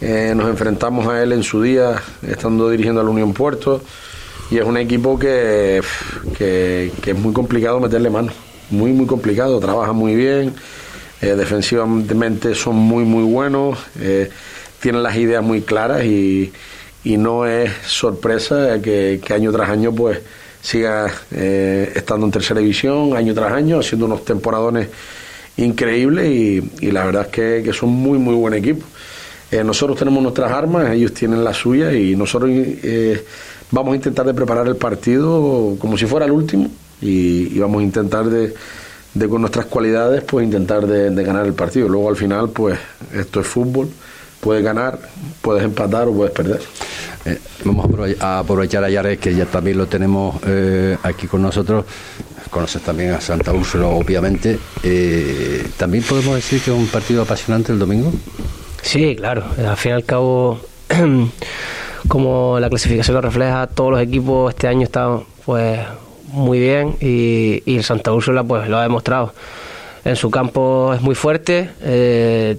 [0.01, 3.83] eh, nos enfrentamos a él en su día, estando dirigiendo a la Unión Puerto.
[4.51, 5.81] Y es un equipo que,
[6.39, 8.33] que, es muy complicado meterle mano.
[8.71, 9.59] Muy, muy complicado.
[9.59, 10.55] Trabaja muy bien.
[11.21, 13.79] Eh, defensivamente son muy, muy buenos.
[14.01, 14.31] Eh,
[14.81, 16.53] tienen las ideas muy claras y
[17.05, 20.21] y no es sorpresa que, año tras año pues
[20.65, 24.89] siga eh, estando en tercera división, año tras año, haciendo unos temporadones
[25.59, 26.27] increíbles
[26.81, 28.85] y, la verdad es que, son muy, muy buen equipo.
[29.51, 33.23] Eh, nosotros tenemos nuestras armas, ellos tienen las suyas y nosotros eh,
[33.71, 36.71] vamos a intentar de preparar el partido como si fuera el último
[37.03, 38.55] y, vamos a intentar de,
[39.29, 41.89] con nuestras cualidades pues intentar de, de ganar el partido.
[41.91, 42.79] Luego al final pues
[43.13, 43.91] esto es fútbol
[44.45, 44.99] puedes ganar,
[45.41, 46.61] puedes empatar o puedes perder.
[47.27, 47.87] Eh, vamos
[48.21, 51.85] a aprovechar a Yares, que ya también lo tenemos eh, aquí con nosotros.
[52.51, 54.59] Conoces también a Santa Úrsula, obviamente.
[54.83, 58.13] Eh, ¿También podemos decir que es un partido apasionante el domingo?
[58.83, 59.45] Sí, claro.
[59.59, 60.61] Al fin y al cabo,
[62.09, 65.81] como la clasificación lo refleja, todos los equipos este año están pues
[66.27, 69.33] muy bien y, y el Santa Úrsula pues lo ha demostrado
[70.05, 71.71] en su campo es muy fuerte,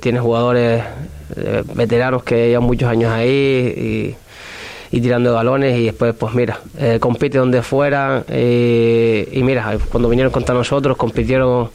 [0.01, 0.83] tiene jugadores
[1.75, 4.24] veteranos que llevan muchos años ahí y,
[4.91, 10.31] tirando de balones y después pues mira, eh, compite donde fuera y mira, cuando vinieron
[10.31, 11.69] contra nosotros compitieron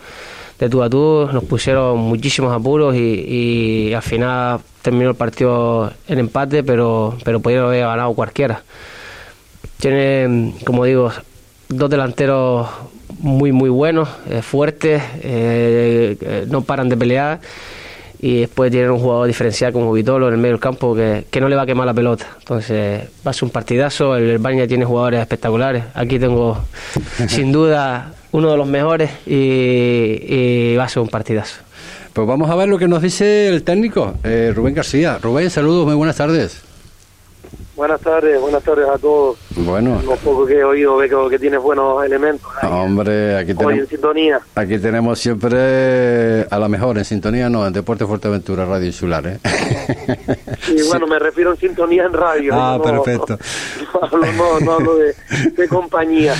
[0.60, 6.18] de tú a tú, nos pusieron muchísimos apuros y, al final terminó el partido en
[6.18, 8.62] empate, pero, pero pudieron haber ganado cualquiera.
[9.78, 11.10] Tiene, como digo,
[11.68, 12.68] dos delanteros
[13.20, 17.40] muy muy buenos, eh, fuertes, eh, eh, no paran de pelear
[18.22, 21.48] y después tienen un jugador diferencial como Vitolo en el medio del campo que, no
[21.48, 22.26] le va a quemar la pelota.
[22.38, 26.58] Entonces va a ser un partidazo, el Baña tiene jugadores espectaculares, aquí tengo
[27.28, 31.62] sin duda uno de los mejores y, va a ser un partidazo.
[32.12, 34.14] Pues vamos a ver lo que nos dice el técnico,
[34.54, 35.18] Rubén García.
[35.18, 36.69] Rubén, saludos, muy buenas tardes.
[37.80, 39.38] Buenas tardes, buenas tardes a todos.
[39.56, 40.02] Bueno.
[40.06, 42.46] Un poco que he oído, veo que tienes buenos elementos.
[42.62, 43.72] Hombre, aquí tenemos.
[43.72, 44.40] en sintonía.
[44.54, 49.38] Aquí tenemos siempre a la mejor, en sintonía no, en Deporte Fuerteventura, Radio Insular, ¿eh?
[50.60, 52.52] Sí, bueno, me refiero en sintonía en radio.
[52.54, 53.38] Ah, perfecto.
[53.94, 56.34] No, hablo, no, hablo de, compañía.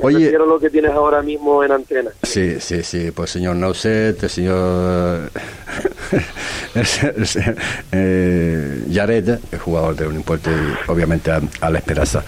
[0.00, 2.10] Oye, Prefiero lo que tienes ahora mismo en antena.
[2.22, 5.30] Sí, sí, sí, pues señor Nauset, el señor
[7.92, 12.24] eh, Yared, el jugador de Unimpuerto y obviamente a, a la Esperanza.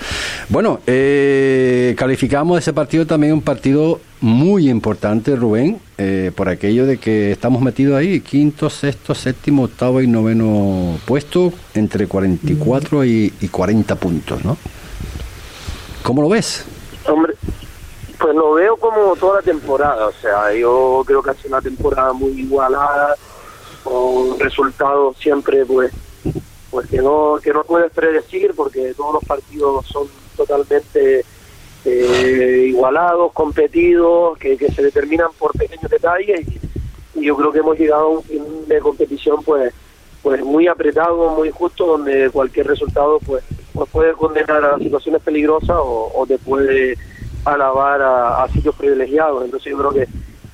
[0.49, 6.99] Bueno, eh, calificamos ese partido también un partido muy importante, Rubén, eh, por aquello de
[6.99, 13.49] que estamos metidos ahí, quinto, sexto, séptimo, octavo y noveno puesto, entre 44 y, y
[13.49, 14.57] 40 puntos, ¿no?
[16.03, 16.65] ¿Cómo lo ves?
[17.07, 17.35] Hombre,
[18.19, 20.07] pues lo veo como toda la temporada.
[20.07, 23.15] O sea, yo creo que ha sido una temporada muy igualada,
[23.85, 25.93] con resultados siempre, pues,
[26.71, 31.25] pues que no que no puedes predecir, porque todos los partidos son totalmente
[31.85, 36.49] eh, igualados, competidos, que, que se determinan por pequeños detalles.
[36.49, 36.61] Y,
[37.15, 39.73] yo creo que hemos llegado a un fin de competición, pues,
[40.21, 45.77] pues muy apretado, muy justo, donde cualquier resultado, pues, pues puede condenar a situaciones peligrosas
[45.77, 46.99] o, o te puede
[47.45, 49.45] alabar a, a sitios privilegiados.
[49.45, 50.09] Entonces yo creo que,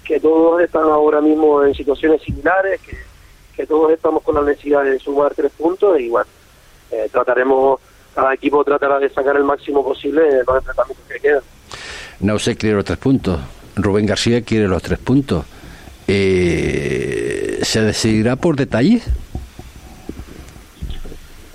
[0.05, 2.97] que todos están ahora mismo en situaciones similares, que,
[3.61, 6.27] que todos estamos con la necesidad de sumar tres puntos y bueno,
[6.90, 7.79] eh, trataremos,
[8.14, 11.42] cada equipo tratará de sacar el máximo posible de los enfrentamientos que quedan.
[12.20, 13.38] Nauset quiere los tres puntos,
[13.77, 15.44] Rubén García quiere los tres puntos.
[16.09, 19.05] Eh, ¿Se decidirá por detalles?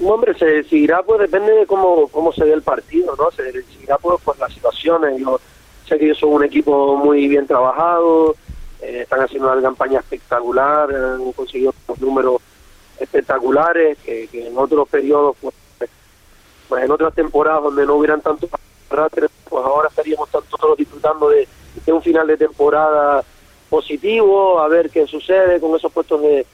[0.04, 3.32] Hombre, se decidirá, pues depende de cómo, cómo se dé el partido, ¿no?
[3.32, 5.20] Se decidirá pues, por las situaciones.
[5.20, 5.40] Yo
[5.88, 8.36] sé que ellos son un equipo muy bien trabajado,
[8.86, 12.42] eh, están haciendo una campaña espectacular, han conseguido unos números
[13.00, 15.56] espectaculares que, en otros periodos, pues,
[16.70, 18.50] pues en otras temporadas donde no hubieran tantos
[18.90, 21.48] arrastres, pues ahora estaríamos todos disfrutando de,
[21.88, 23.24] un final de temporada
[23.70, 26.46] positivo, a ver qué sucede con esos puestos de,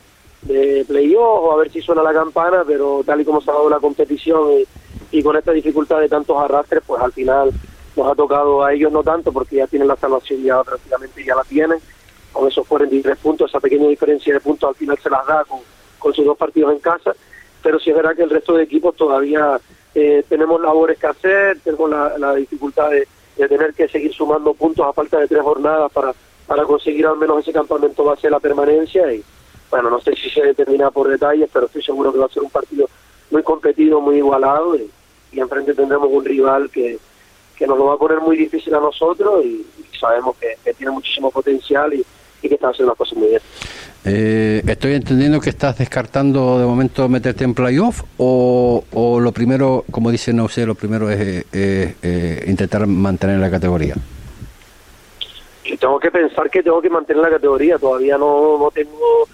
[0.43, 3.69] de playoff a ver si suena la campana, pero tal y como se ha dado
[3.69, 4.67] la competición y,
[5.17, 7.51] y con esta dificultad de tantos arrastres, pues al final
[7.95, 11.35] nos ha tocado a ellos no tanto porque ya tienen la salvación ya prácticamente ya
[11.35, 11.79] la tienen
[12.31, 16.13] con esos 43 puntos, esa pequeña diferencia de puntos al final se las da con,
[16.13, 17.13] sus dos partidos en casa,
[17.61, 19.59] pero sí es verdad que el resto de equipos todavía
[19.93, 23.07] eh, tenemos labores que hacer, tenemos la, dificultad de,
[23.47, 26.13] tener que seguir sumando puntos a falta de tres jornadas para,
[26.47, 29.11] para conseguir al menos ese campamento base de la permanencia.
[29.13, 29.23] Y
[29.69, 32.43] bueno, no sé si se determina por detalles, pero estoy seguro que va a ser
[32.43, 32.87] un partido
[33.31, 34.75] muy competido, muy igualado.
[34.75, 34.89] Y,
[35.39, 36.99] enfrente tendremos un rival que,
[37.55, 39.43] que nos lo va a poner muy difícil a nosotros.
[39.45, 42.05] Y, y sabemos que, que, tiene muchísimo potencial y,
[42.41, 43.41] y, que está haciendo las cosas muy bien.
[44.03, 49.85] Eh, estoy entendiendo que estás descartando de momento meterte en playoff o, o lo primero,
[49.91, 53.95] como dice no sé, lo primero es eh, eh, intentar mantener la categoría.
[55.63, 59.27] Yo tengo que pensar que tengo que mantener la categoría, todavía no, no tengo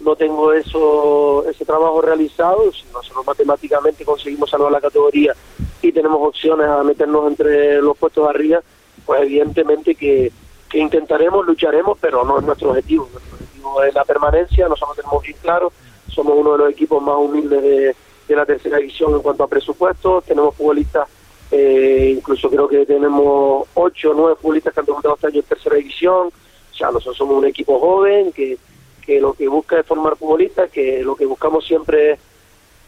[0.00, 5.34] no tengo eso ese trabajo realizado, si nosotros matemáticamente conseguimos salvar la categoría
[5.82, 8.60] y tenemos opciones a meternos entre los puestos de arriba,
[9.04, 10.32] pues evidentemente que,
[10.70, 13.08] que intentaremos, lucharemos, pero no es nuestro objetivo.
[13.12, 15.72] Nuestro objetivo es la permanencia, nosotros tenemos bien claro,
[16.08, 17.96] somos uno de los equipos más humildes de,
[18.28, 21.08] la tercera división en cuanto a presupuesto, tenemos futbolistas,
[21.50, 25.46] eh, incluso creo que tenemos ocho o nueve futbolistas que han debutado este año en
[25.46, 28.56] tercera división, o sea, nosotros somos un equipo joven que
[29.00, 32.18] que lo que busca es formar futbolistas, que lo que buscamos siempre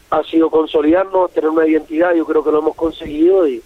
[0.09, 3.61] ha sido consolidarnos, tener una identidad, yo creo que lo hemos conseguido y,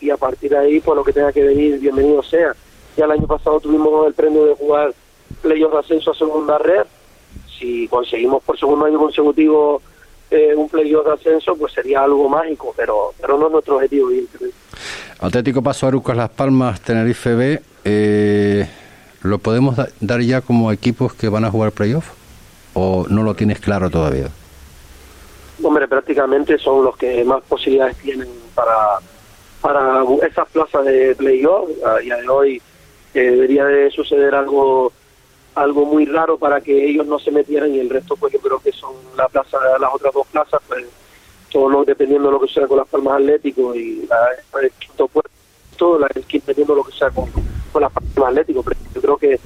[0.00, 2.54] y a partir de ahí, pues lo que tenga que venir, bienvenido sea.
[2.96, 4.92] Ya el año pasado tuvimos el premio de jugar
[5.40, 6.84] playoff de ascenso a segunda red,
[7.58, 9.80] si conseguimos por segundo año consecutivo
[10.30, 14.10] eh, un playoff de ascenso, pues sería algo mágico, pero pero no es nuestro objetivo.
[15.20, 18.68] Atlético Paso Arucas Las Palmas, Tenerife B, eh...
[19.22, 22.10] ¿Lo podemos da dar ya como equipos que van a jugar playoff?
[22.74, 24.28] ¿O no lo tienes claro todavía?
[25.62, 28.98] Hombre, prácticamente son los que más posibilidades tienen para,
[29.60, 31.70] para esas plazas de playoff.
[31.86, 32.62] A día de hoy
[33.14, 34.92] eh, debería de suceder algo
[35.54, 38.58] algo muy raro para que ellos no se metieran y el resto pues yo creo
[38.58, 40.84] que son la plaza las otras dos plazas pues
[41.50, 44.28] todo lo dependiendo de lo que sea con las palmas atlético y la,
[44.62, 47.30] el quinto puesto la, el dependiendo de lo que sea con
[47.70, 49.40] con las palmas atlético pero yo creo que,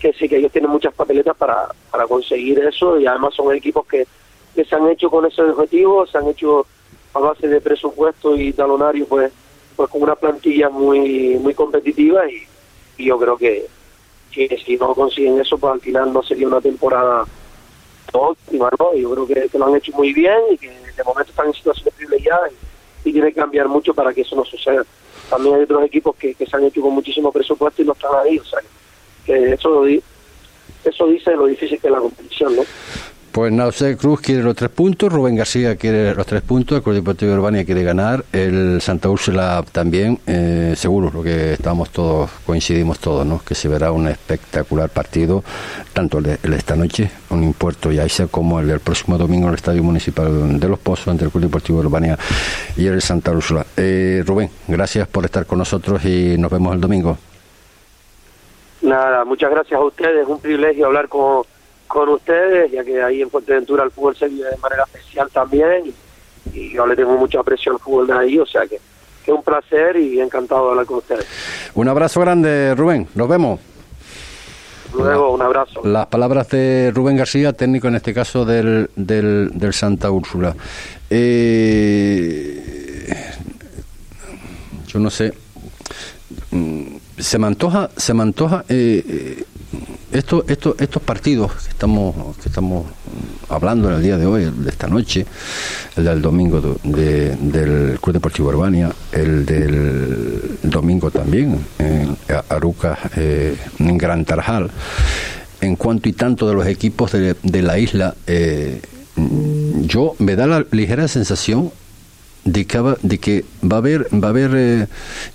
[0.00, 3.86] que sí que ellos tienen muchas papeletas para, para conseguir eso y además son equipos
[3.86, 4.06] que,
[4.54, 6.66] que se han hecho con ese objetivo, se han hecho
[7.14, 9.32] a base de presupuesto y talonario pues
[9.76, 12.46] pues con una plantilla muy muy competitiva y,
[12.96, 13.66] y yo creo que,
[14.30, 17.24] que si no consiguen eso pues al final no sería una temporada
[18.12, 18.94] óptima, ¿no?
[18.94, 21.94] Yo creo que, lo han hecho muy bien y que de momento están en situaciones
[21.94, 22.52] privilegiadas
[23.04, 24.84] y, y tiene que cambiar mucho para que eso no suceda
[25.32, 28.10] también hay otros equipos que, que se han hecho con muchísimo presupuesto y no están
[28.22, 28.60] ahí, o sea,
[29.24, 29.86] que eso,
[30.84, 32.62] eso dice lo difícil que es la competición, ¿no?
[33.32, 36.96] Pues Nausé Cruz quiere los tres puntos, Rubén García quiere los tres puntos, el Club
[36.96, 42.98] Deportivo Urbania quiere ganar, el Santa Úrsula también, eh, seguro, lo que estamos todos, coincidimos
[42.98, 43.40] todos, ¿no?
[43.42, 45.42] que se verá un espectacular partido,
[45.94, 49.48] tanto el de, esta noche, un impuesto y Aisa, como el del próximo domingo en
[49.48, 52.18] el Estadio Municipal de Los Pozos, entre el Club Deportivo Urbania
[52.76, 53.64] y el Santa Úrsula.
[53.78, 57.16] Eh, Rubén, gracias por estar con nosotros y nos vemos el domingo.
[58.82, 61.44] Nada, muchas gracias a ustedes, un privilegio hablar con
[61.92, 65.92] con ustedes, ya que ahí en Fuerteventura el fútbol se vive de manera especial también
[66.54, 68.80] y, yo le tengo mucha aprecio al fútbol de ahí, o sea que,
[69.24, 71.26] que un placer y encantado de hablar con ustedes.
[71.74, 73.60] Un abrazo grande, Rubén, nos vemos.
[74.94, 75.82] Luego, un abrazo.
[75.84, 80.56] Las palabras de Rubén García, técnico en este caso del, del, del Santa Úrsula.
[81.10, 82.54] Eh,
[84.86, 85.32] yo no sé,
[86.50, 89.44] mm, se me antoja, se me antoja eh, eh
[90.12, 92.86] esto, esto, estos partidos que estamos, que estamos
[93.48, 95.26] hablando en el día de hoy, de esta noche,
[95.96, 102.16] el del domingo del Club Deportivo Urbania, el del domingo también en
[102.48, 104.70] Aruca, eh, en Gran Tarjal,
[105.60, 108.82] en cuanto y tanto de los equipos de, la isla, eh,
[109.82, 111.70] yo me da la ligera sensación
[112.44, 114.86] de que va, a haber va a haber eh,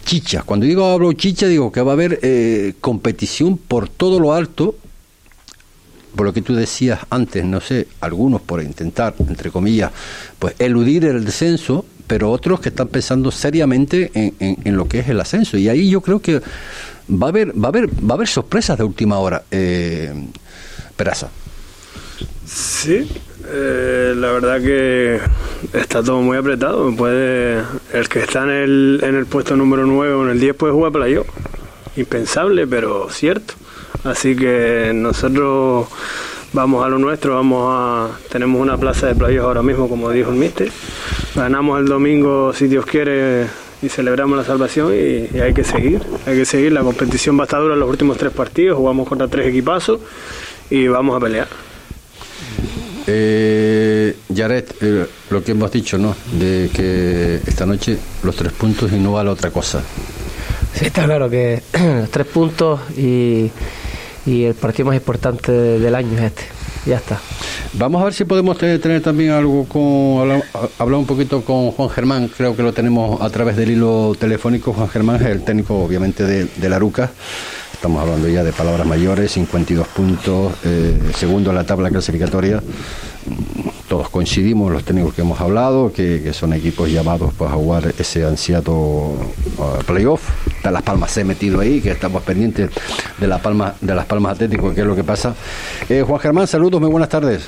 [0.06, 0.44] chicha.
[0.44, 4.76] Cuando digo hablo chicha digo que va a haber eh, competición por todo lo alto
[6.16, 9.92] por lo que tú decías antes no sé algunos por intentar entre comillas
[10.40, 15.10] pues eludir el descenso pero otros que están pensando seriamente en, en, lo que es
[15.10, 15.58] el ascenso.
[15.58, 16.42] Y ahí yo creo que
[17.12, 20.14] va a haber va a haber va a haber sorpresas de última hora eh,
[20.96, 21.30] Peraza.
[22.46, 23.08] Sí
[23.50, 25.20] eh, la verdad que
[25.74, 26.96] está todo muy apretado.
[26.96, 30.56] Puede, el que está en el, en el puesto número 9 o en el 10
[30.56, 31.28] puede jugar playoff.
[31.96, 33.56] Impensable, pero cierto.
[34.04, 35.88] Así que nosotros
[36.54, 40.32] vamos a lo nuestro, vamos a tenemos una plaza de playoff ahora mismo, como dijo
[40.32, 40.72] el mister.
[41.36, 43.48] Ganamos el domingo, si Dios quiere,
[43.82, 46.72] y celebramos la salvación y, hay que seguir, hay que seguir.
[46.72, 50.00] La competición va a estar dura en los últimos tres partidos, jugamos contra tres equipazos
[50.70, 51.67] y vamos a pelear.
[53.08, 56.16] Eh, Yaret, eh, lo que hemos dicho, ¿no?
[56.34, 59.82] De que esta noche los tres puntos y no vale otra cosa.
[60.74, 61.62] Sí, está claro que
[62.02, 63.50] los tres puntos y,
[64.26, 66.44] y el partido más importante del año es este.
[66.86, 67.20] Ya está.
[67.74, 70.42] Vamos a ver si podemos tener también algo con.
[70.80, 74.72] Hablar, un poquito con Juan Germán, creo que lo tenemos a través del hilo telefónico.
[74.72, 77.12] Juan Germán es el técnico, obviamente, de, de la Ruca.
[77.78, 82.60] Estamos hablando ya de palabras mayores, 52 puntos, eh, segundo en la tabla clasificatoria.
[83.88, 88.26] Todos coincidimos, los técnicos que hemos hablado, que, son equipos llamados pues, a jugar ese
[88.26, 90.28] ansiado uh, playoff.
[90.48, 92.72] Está Las Palmas se ha metido ahí, que estamos pendientes
[93.20, 95.36] de, la Palma, de Las Palmas Atlético, que es lo que pasa.
[95.88, 97.46] Eh, Juan Germán, saludos, muy buenas tardes.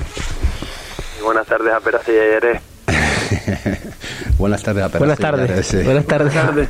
[1.24, 2.60] Buenas tardes a Peras y Ayer.
[4.38, 5.84] Buenas tardes, a Buenas tardes.
[5.84, 6.68] Buenas tardes.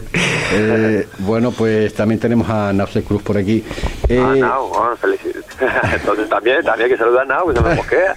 [0.53, 3.65] Eh, bueno, pues también tenemos a Nause Cruz por aquí.
[4.09, 4.97] Eh, ah, Nau, bueno,
[5.95, 8.17] Entonces también, también hay que saludar a Nau, que se me mosquea.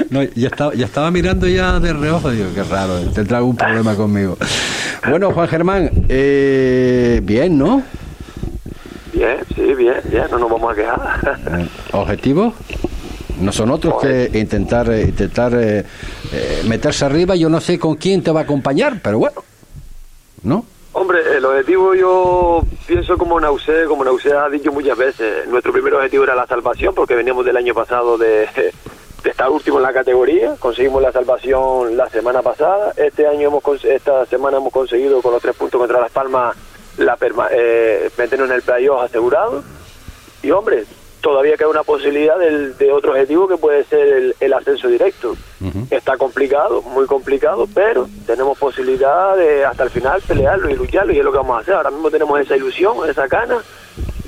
[0.10, 3.94] no, ya estaba, ya estaba mirando ya de reojo, digo, qué raro, tendrá algún problema
[3.94, 4.36] conmigo.
[5.08, 7.82] Bueno, Juan Germán, eh, bien, ¿no?
[9.12, 11.38] Bien, sí, bien, bien, no nos vamos a quejar.
[11.92, 12.54] ¿Objetivo?
[13.40, 15.84] No son otros que intentar, eh, intentar eh,
[16.32, 17.36] eh, meterse arriba.
[17.36, 19.42] Yo no sé con quién te va a acompañar, pero bueno,
[20.42, 20.64] ¿no?
[21.00, 25.94] Hombre, el objetivo yo pienso como Nausé, como Nausé ha dicho muchas veces, nuestro primer
[25.94, 28.48] objetivo era la salvación porque veníamos del año pasado de,
[29.22, 34.26] estar último en la categoría, conseguimos la salvación la semana pasada, este año hemos esta
[34.26, 36.56] semana hemos conseguido con los tres puntos contra Las Palmas
[36.96, 37.16] la
[37.52, 39.62] eh, meternos en el playoff asegurado
[40.42, 40.84] y hombre,
[41.20, 45.36] todavía queda una posibilidad de otro objetivo que puede ser el, ascenso directo.
[45.90, 51.18] Está complicado, muy complicado, pero tenemos posibilidad de hasta el final pelearlo y lucharlo y
[51.18, 51.74] es lo que vamos a hacer.
[51.74, 53.58] Ahora mismo tenemos esa ilusión, esa gana.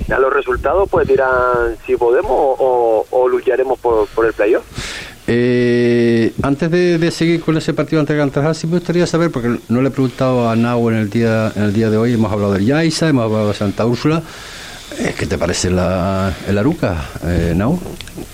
[0.07, 4.63] Ya los resultados pues dirán si podemos o, lucharemos por, el playoff.
[5.27, 9.81] Eh, antes de, seguir con ese partido ante Cantajal, sí me gustaría saber, porque no
[9.81, 12.53] le he preguntado a Nau en el día en el día de hoy, hemos hablado
[12.53, 14.21] del Yaisa, hemos hablado de Santa Úrsula,
[14.97, 17.55] ¿Qué te parece la, el Aruca, eh,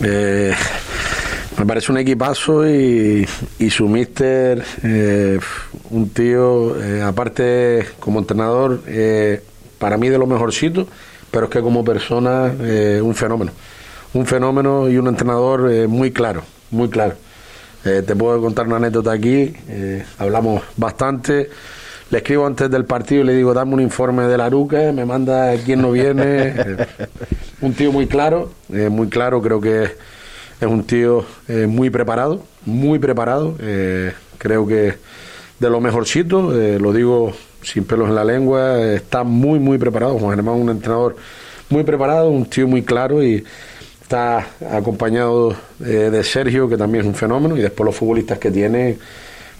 [0.01, 0.53] eh,
[1.57, 3.27] me parece un equipazo y,
[3.59, 5.39] y su mister, eh,
[5.91, 8.81] un tío, aparte como entrenador,
[9.77, 10.87] para mí de lo mejorcito,
[11.29, 12.51] pero es que como persona,
[13.01, 13.51] un fenómeno.
[14.13, 16.41] Un fenómeno y un entrenador muy claro,
[16.71, 17.15] muy claro.
[17.83, 19.53] te puedo contar una anécdota aquí,
[20.17, 21.49] hablamos bastante
[22.09, 25.05] le escribo antes del partido y le digo, dame un informe de la Ruca, me
[25.05, 26.53] manda quién no viene.
[27.61, 32.43] un tío muy claro, eh, muy claro, creo que es un tío eh, muy preparado,
[32.65, 33.55] muy preparado.
[33.59, 34.93] eh, creo que
[35.59, 37.33] de lo mejorcito, lo digo
[37.63, 40.19] sin pelos en la lengua, está muy, muy preparado.
[40.19, 41.15] Juan Germán es un entrenador
[41.69, 43.43] muy preparado, un tío muy claro y
[44.03, 48.99] está acompañado de Sergio, que también es un fenómeno, y después los futbolistas que tiene,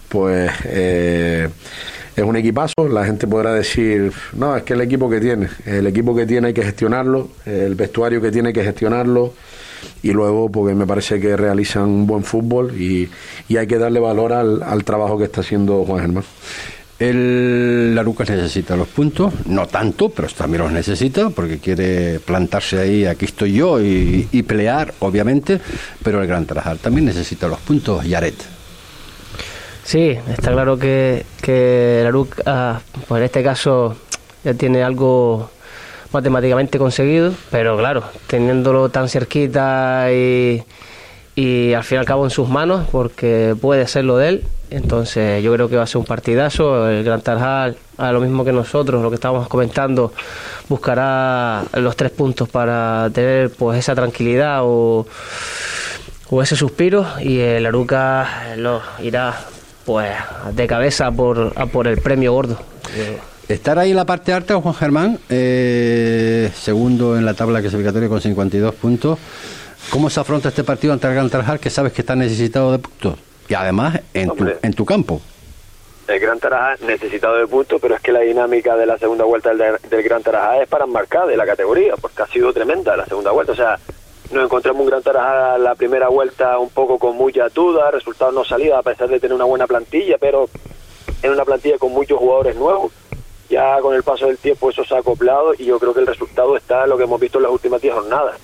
[0.08, 0.52] pues
[2.18, 2.88] es un equipazo.
[2.90, 6.48] La gente podrá decir, no, es que el equipo que tiene, el equipo que tiene
[6.48, 9.32] hay que gestionarlo, el vestuario que tiene hay que gestionarlo,
[10.02, 13.08] y luego porque me parece que realizan un buen fútbol y,
[13.56, 16.24] hay que darle valor al, trabajo que está haciendo Juan Germán.
[16.98, 23.06] El Larucas necesita los puntos, no tanto, pero también los necesita porque quiere plantarse ahí,
[23.06, 25.60] aquí estoy yo y, y pelear, obviamente,
[26.02, 28.57] pero el Gran Tarajal también necesita los puntos, Yaret.
[29.88, 33.96] Sí, está claro que, que la ah, pues en este caso,
[34.44, 35.50] ya tiene algo
[36.12, 40.62] matemáticamente conseguido, pero claro, teniéndolo tan cerquita y,
[41.36, 44.44] y al fin y al cabo en sus manos, porque puede ser lo de él,
[44.68, 46.90] entonces yo creo que va a ser un partidazo.
[46.90, 50.12] El Gran Tarjal, a lo mismo que nosotros, lo que estábamos comentando,
[50.68, 55.06] buscará los tres puntos para tener pues esa tranquilidad o,
[56.28, 59.34] o ese suspiro y el Aruca lo irá
[59.88, 60.14] pues
[60.52, 62.58] de cabeza por, a por el premio gordo.
[63.48, 68.20] Estar ahí en la parte alta, Juan Germán, eh, segundo en la tabla clasificatoria con
[68.20, 69.18] 52 puntos.
[69.88, 72.80] ¿Cómo se afronta este partido ante el Gran Tarajal que sabes que está necesitado de
[72.80, 73.18] puntos?
[73.48, 75.22] Y además en tu, en tu campo.
[76.06, 79.54] El Gran Tarajá necesitado de puntos, pero es que la dinámica de la segunda vuelta
[79.54, 83.06] del, del Gran Tarajá es para marcar de la categoría, porque ha sido tremenda la
[83.06, 83.52] segunda vuelta.
[83.52, 83.78] O sea,
[84.32, 88.44] nos encontramos un Gran Tarajá la primera vuelta un poco con mucha duda, resultados no
[88.44, 90.48] salida a pesar de tener una buena plantilla, pero
[91.22, 92.92] en una plantilla con muchos jugadores nuevos.
[93.48, 96.06] Ya con el paso del tiempo eso se ha acoplado y yo creo que el
[96.06, 98.36] resultado está lo que hemos visto en las últimas 10 jornadas.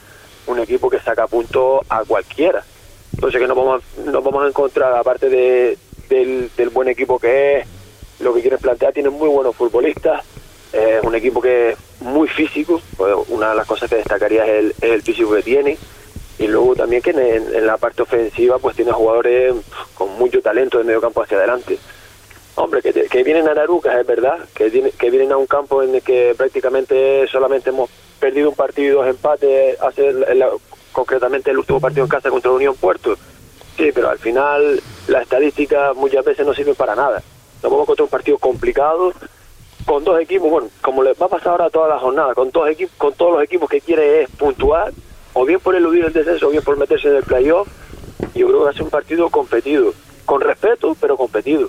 [0.47, 2.65] Un equipo que saca puntos a cualquiera.
[3.13, 5.77] Entonces que nos vamos, a- nos vamos a encontrar, aparte de,
[6.09, 7.67] del, del buen equipo que es,
[8.21, 10.25] lo que quieren plantear, tienen muy buenos futbolistas,
[10.75, 14.75] es un equipo que es muy físico, pues una de las cosas que destacaría es
[14.83, 15.79] el, físico que tiene,
[16.39, 19.55] y luego también que en, la parte ofensiva pues tiene jugadores
[19.95, 21.79] con mucho talento de medio campo hacia adelante.
[22.57, 25.95] Hombre, que, que vienen a Narucas, es verdad, que, que vienen a un campo en
[25.95, 30.15] el que prácticamente solamente hemos perdido un partido y dos empates, hace
[30.93, 33.17] concretamente el último partido en casa contra la Unión Puerto.
[33.77, 37.23] Sí, pero al final la estadística muchas veces no sirve para nada.
[37.63, 39.13] Nos vamos contra un partido complicado,
[39.85, 42.69] con dos equipos, bueno, como les va a pasar ahora toda la jornada, con, dos
[42.69, 44.93] equipos, con todos los equipos que quiere es puntuar,
[45.33, 47.69] o bien por eludir el descenso, o bien por meterse en el playoff,
[48.35, 49.93] yo creo que va a ser un partido competido,
[50.25, 51.69] con respeto, pero competido.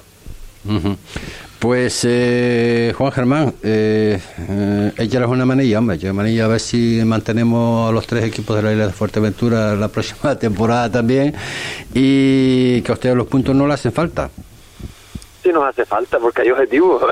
[1.60, 4.20] Pues eh, Juan Germán, eh,
[4.98, 8.72] eh, una manilla, hombre, manilla a ver si mantenemos a los tres equipos de la
[8.72, 11.34] isla de Fuerteventura la próxima temporada también
[11.94, 14.30] y que a ustedes los puntos no le hacen falta.
[15.46, 17.04] Sí nos hace falta, porque hay objetivos.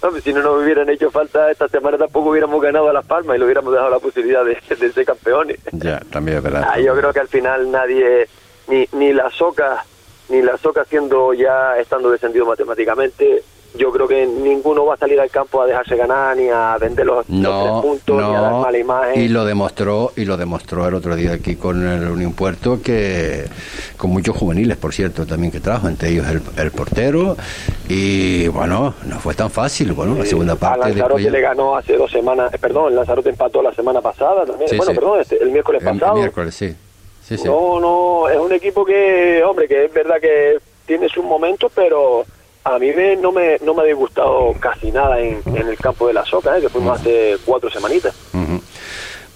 [0.00, 3.36] Hombre, si no nos hubieran hecho falta esta semana tampoco hubiéramos ganado a Las Palmas
[3.36, 5.58] y le hubiéramos dejado la posibilidad de, de ser campeones.
[5.72, 6.64] Ya, también es verdad.
[6.66, 8.26] Ah, yo creo que al final nadie,
[8.68, 9.84] ni, ni la Soca,
[10.30, 13.42] ni la Soca siendo ya estando descendido matemáticamente,
[13.76, 17.04] yo creo que ninguno va a salir al campo a dejarse ganar, ni a vender
[17.06, 19.20] los, los tres No, puntos, ni a dar no, mala imagen.
[19.22, 23.44] y lo demostró y lo demostró el otro día aquí con el Unión Puerto que
[23.96, 27.36] con muchos juveniles, por cierto, también que trajo, entre ellos el, el portero
[27.88, 31.96] y bueno, no fue tan fácil, bueno, la segunda a parte Lanzarote le ganó hace
[31.96, 34.98] dos semanas, eh, perdón, Lanzarote empató la semana pasada también, Sí, bueno, sí.
[34.98, 36.14] perdón, este- el miércoles el pasado.
[36.16, 36.74] miércoles, sí.
[37.26, 37.44] Sí, sí.
[37.46, 42.24] No, no, es un equipo que, hombre, que es verdad que tiene sus momentos, pero
[42.64, 46.06] a mí me- no, me, no me ha disgustado casi nada en, en el campo
[46.08, 46.60] de la Soca, ¿eh?
[46.62, 48.14] que fuimos hace cuatro semanitas.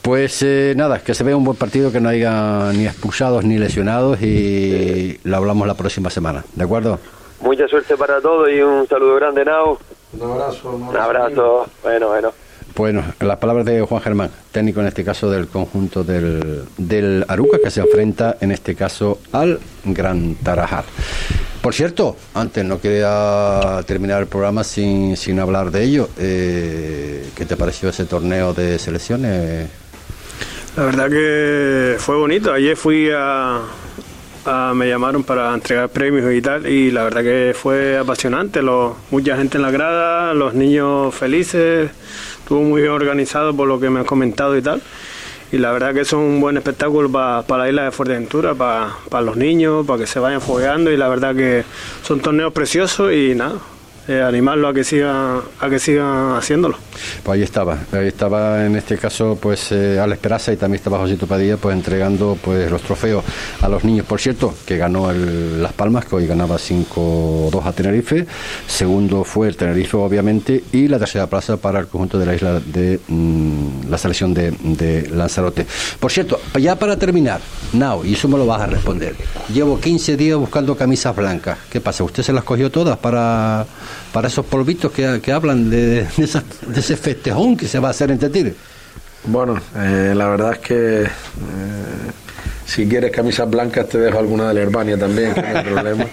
[0.03, 3.59] Pues eh, nada, que se vea un buen partido, que no haya ni expulsados ni
[3.59, 6.99] lesionados y lo hablamos la próxima semana, ¿de acuerdo?
[7.41, 9.79] Mucha suerte para todos y un saludo grande, Nau.
[10.19, 10.71] Un abrazo.
[10.71, 11.67] Un abrazo.
[11.83, 12.33] Bueno, bueno.
[12.77, 17.59] Bueno, las palabras de Juan Germán, técnico en este caso del conjunto del, del Aruca,
[17.63, 20.85] que se enfrenta en este caso al Gran Tarajal.
[21.61, 26.09] Por cierto, antes no quería terminar el programa sin, sin hablar de ello.
[26.19, 29.69] Eh, ¿Qué te pareció ese torneo de selecciones?
[30.77, 32.53] La verdad que fue bonito.
[32.53, 33.63] Ayer fui a,
[34.73, 38.63] me llamaron para entregar premios y tal y la verdad que fue apasionante.
[39.11, 41.91] Mucha gente en la grada, los niños felices.
[42.49, 44.81] Estuvo muy bien organizado por lo que me han comentado y tal.
[45.53, 49.37] Y la verdad que es un buen espectáculo para la isla de Fuerteventura, para los
[49.37, 51.65] niños, para que se vayan fogueando y la verdad que
[52.03, 53.57] son torneos preciosos y nada.
[54.09, 56.77] Eh, animarlo a que siga a que siga haciéndolo.
[57.23, 60.99] Pues ahí estaba, ahí estaba en este caso pues eh, Alex Peraza y también estaba
[60.99, 63.25] Josito Padilla pues entregando pues los trofeos
[63.61, 67.73] a los niños, por cierto, que ganó el Las Palmas, que hoy ganaba 5-2 a
[67.73, 68.27] Tenerife,
[68.67, 72.61] segundo fue el Tenerife obviamente y la tercera plaza para el conjunto de la isla
[72.61, 75.67] de mm, la selección de, Lanzarote.
[76.01, 77.41] Por cierto, ya para terminar,
[77.75, 79.15] Now, y eso me lo vas a responder,
[79.53, 82.05] llevo 15 días buscando camisas blancas, ¿qué pasa?
[82.05, 83.67] ¿Usted se las cogió todas para
[84.13, 88.11] para esos polvitos que, que hablan de, de, ese festejón que se va a hacer
[88.11, 88.55] en Tetire?
[89.25, 91.09] Bueno, eh, la verdad es que eh,
[92.65, 96.07] si quieres camisas blancas te dejo alguna de la Herbania también, no hay problema.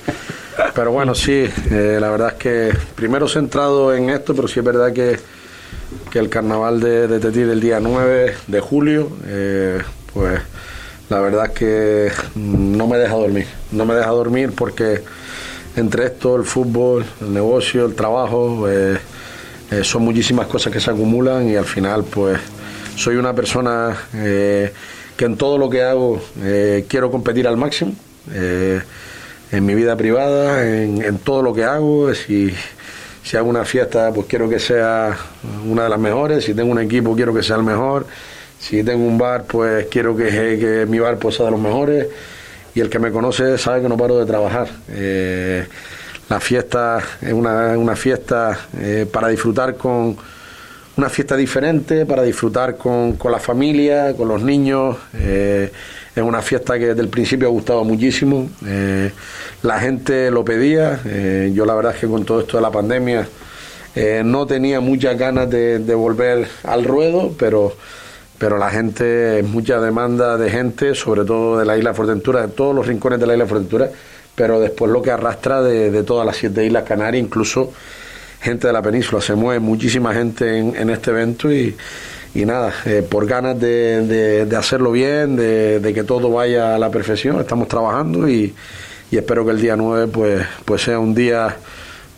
[0.74, 4.66] Pero bueno, sí, eh, la verdad es que primero centrado en esto, pero sí es
[4.66, 5.18] verdad que,
[6.12, 9.12] que el carnaval de, de el día 9 de julio,
[10.14, 10.42] pues
[11.10, 13.48] la verdad es que no me deja dormir.
[13.72, 15.02] No me deja dormir porque
[15.76, 18.98] entre esto, el fútbol, el negocio, el trabajo, eh,
[19.72, 22.40] eh, son muchísimas cosas que se acumulan y al final pues
[22.96, 24.72] soy una persona eh,
[25.18, 26.22] que en todo lo que hago
[26.88, 27.94] quiero competir al máximo,
[28.32, 32.54] en mi vida privada, en, todo lo que hago, si,
[33.24, 35.18] si hago una fiesta pues quiero que sea
[35.66, 38.06] una de las mejores, si tengo un equipo quiero que sea el mejor,
[38.60, 42.08] si tengo un bar pues quiero que, que mi bar pues, sea de los mejores
[42.76, 44.68] y el que me conoce sabe que no paro de trabajar.
[44.90, 45.66] Eh,
[46.30, 50.18] la fiesta es una, una fiesta eh, para disfrutar con
[50.98, 54.98] una fiesta diferente, para disfrutar con, con la familia, con los niños.
[55.14, 55.72] Eh,
[56.16, 58.50] es una fiesta que desde el principio ha gustado muchísimo.
[59.64, 61.00] la gente lo pedía.
[61.54, 63.28] yo la verdad es que con todo esto de la pandemia
[64.24, 67.76] no tenía muchas ganas de, de volver al ruedo, pero
[68.38, 72.76] pero la gente, mucha demanda de gente, sobre todo de la isla Fuerteventura, de todos
[72.76, 73.90] los rincones de la isla Fuerteventura,
[74.36, 77.72] pero después lo que arrastra de, todas las siete islas Canarias, incluso
[78.42, 81.76] gente de la península, se mueve muchísima gente en, este evento y,
[82.34, 86.92] y nada, eh, por ganas de, de, hacerlo bien, de, que todo vaya a la
[86.92, 88.54] perfección, estamos trabajando y,
[89.10, 91.56] y espero que el día 9 pues, pues sea un día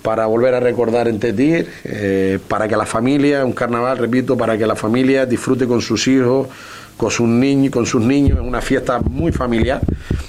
[0.08, 4.58] para volver a recordar en Tetir, eh, para que la familia, un carnaval, repito, para
[4.58, 6.48] que la familia disfrute con sus hijos,
[6.96, 9.82] con sus niños, con sus niños, una fiesta muy familiar,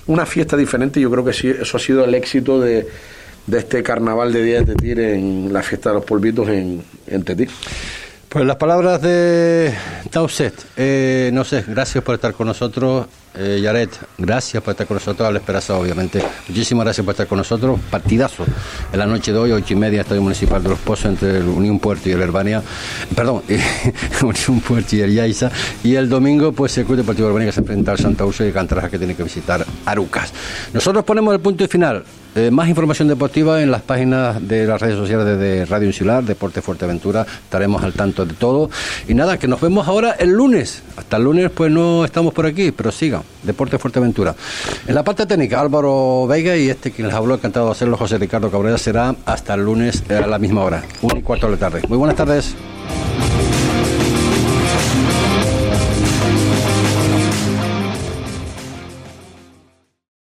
[0.09, 1.01] una fiesta diferente.
[1.01, 2.89] Yo creo que sí, eso ha sido el éxito de,
[3.53, 7.49] este carnaval de Día de Tetir en la fiesta de los polvitos en, en Tetir.
[8.29, 9.73] Pues las palabras de
[10.11, 13.07] Tauset, eh, no sé, gracias por estar con nosotros.
[13.35, 15.27] Eh, Yaret, gracias por estar con nosotros.
[15.27, 16.23] A la esperanza, obviamente.
[16.47, 17.81] Muchísimas gracias por estar con nosotros.
[17.91, 18.45] Partidazo
[18.93, 21.49] en la noche de hoy, ocho y media, Estadio Municipal de Los Pozos, entre el
[21.49, 22.63] Unión Puerto y el Herbania.
[23.17, 23.45] Perdón,
[24.23, 25.51] Unión Puerto y el Yaiza.
[25.83, 28.91] Y el domingo, pues el Club Deportivo que se enfrenta al Santa Ursa y Cantaraja
[28.91, 30.35] que tiene que visitar Arucas.
[30.75, 32.05] Nosotros ponemos el punto final.
[32.39, 36.63] Eh, más información deportiva en las páginas de las redes sociales de, Radio Insular, Deporte
[36.63, 37.27] Fuerteventura.
[37.43, 38.71] Estaremos al tanto de todo.
[39.09, 40.85] Y nada, que nos vemos ahora el lunes.
[40.97, 43.23] Hasta el lunes, pues no estamos por aquí, pero sigan.
[43.43, 44.37] Deporte Fuerteventura.
[44.87, 48.19] En la parte técnica, Álvaro Vega y este quien les habló, encantado de hacerlo, José
[48.19, 51.59] Ricardo Cabrera, será hasta el lunes a la misma hora, una y cuarto de la
[51.59, 51.83] tarde.
[51.89, 52.55] Muy buenas tardes.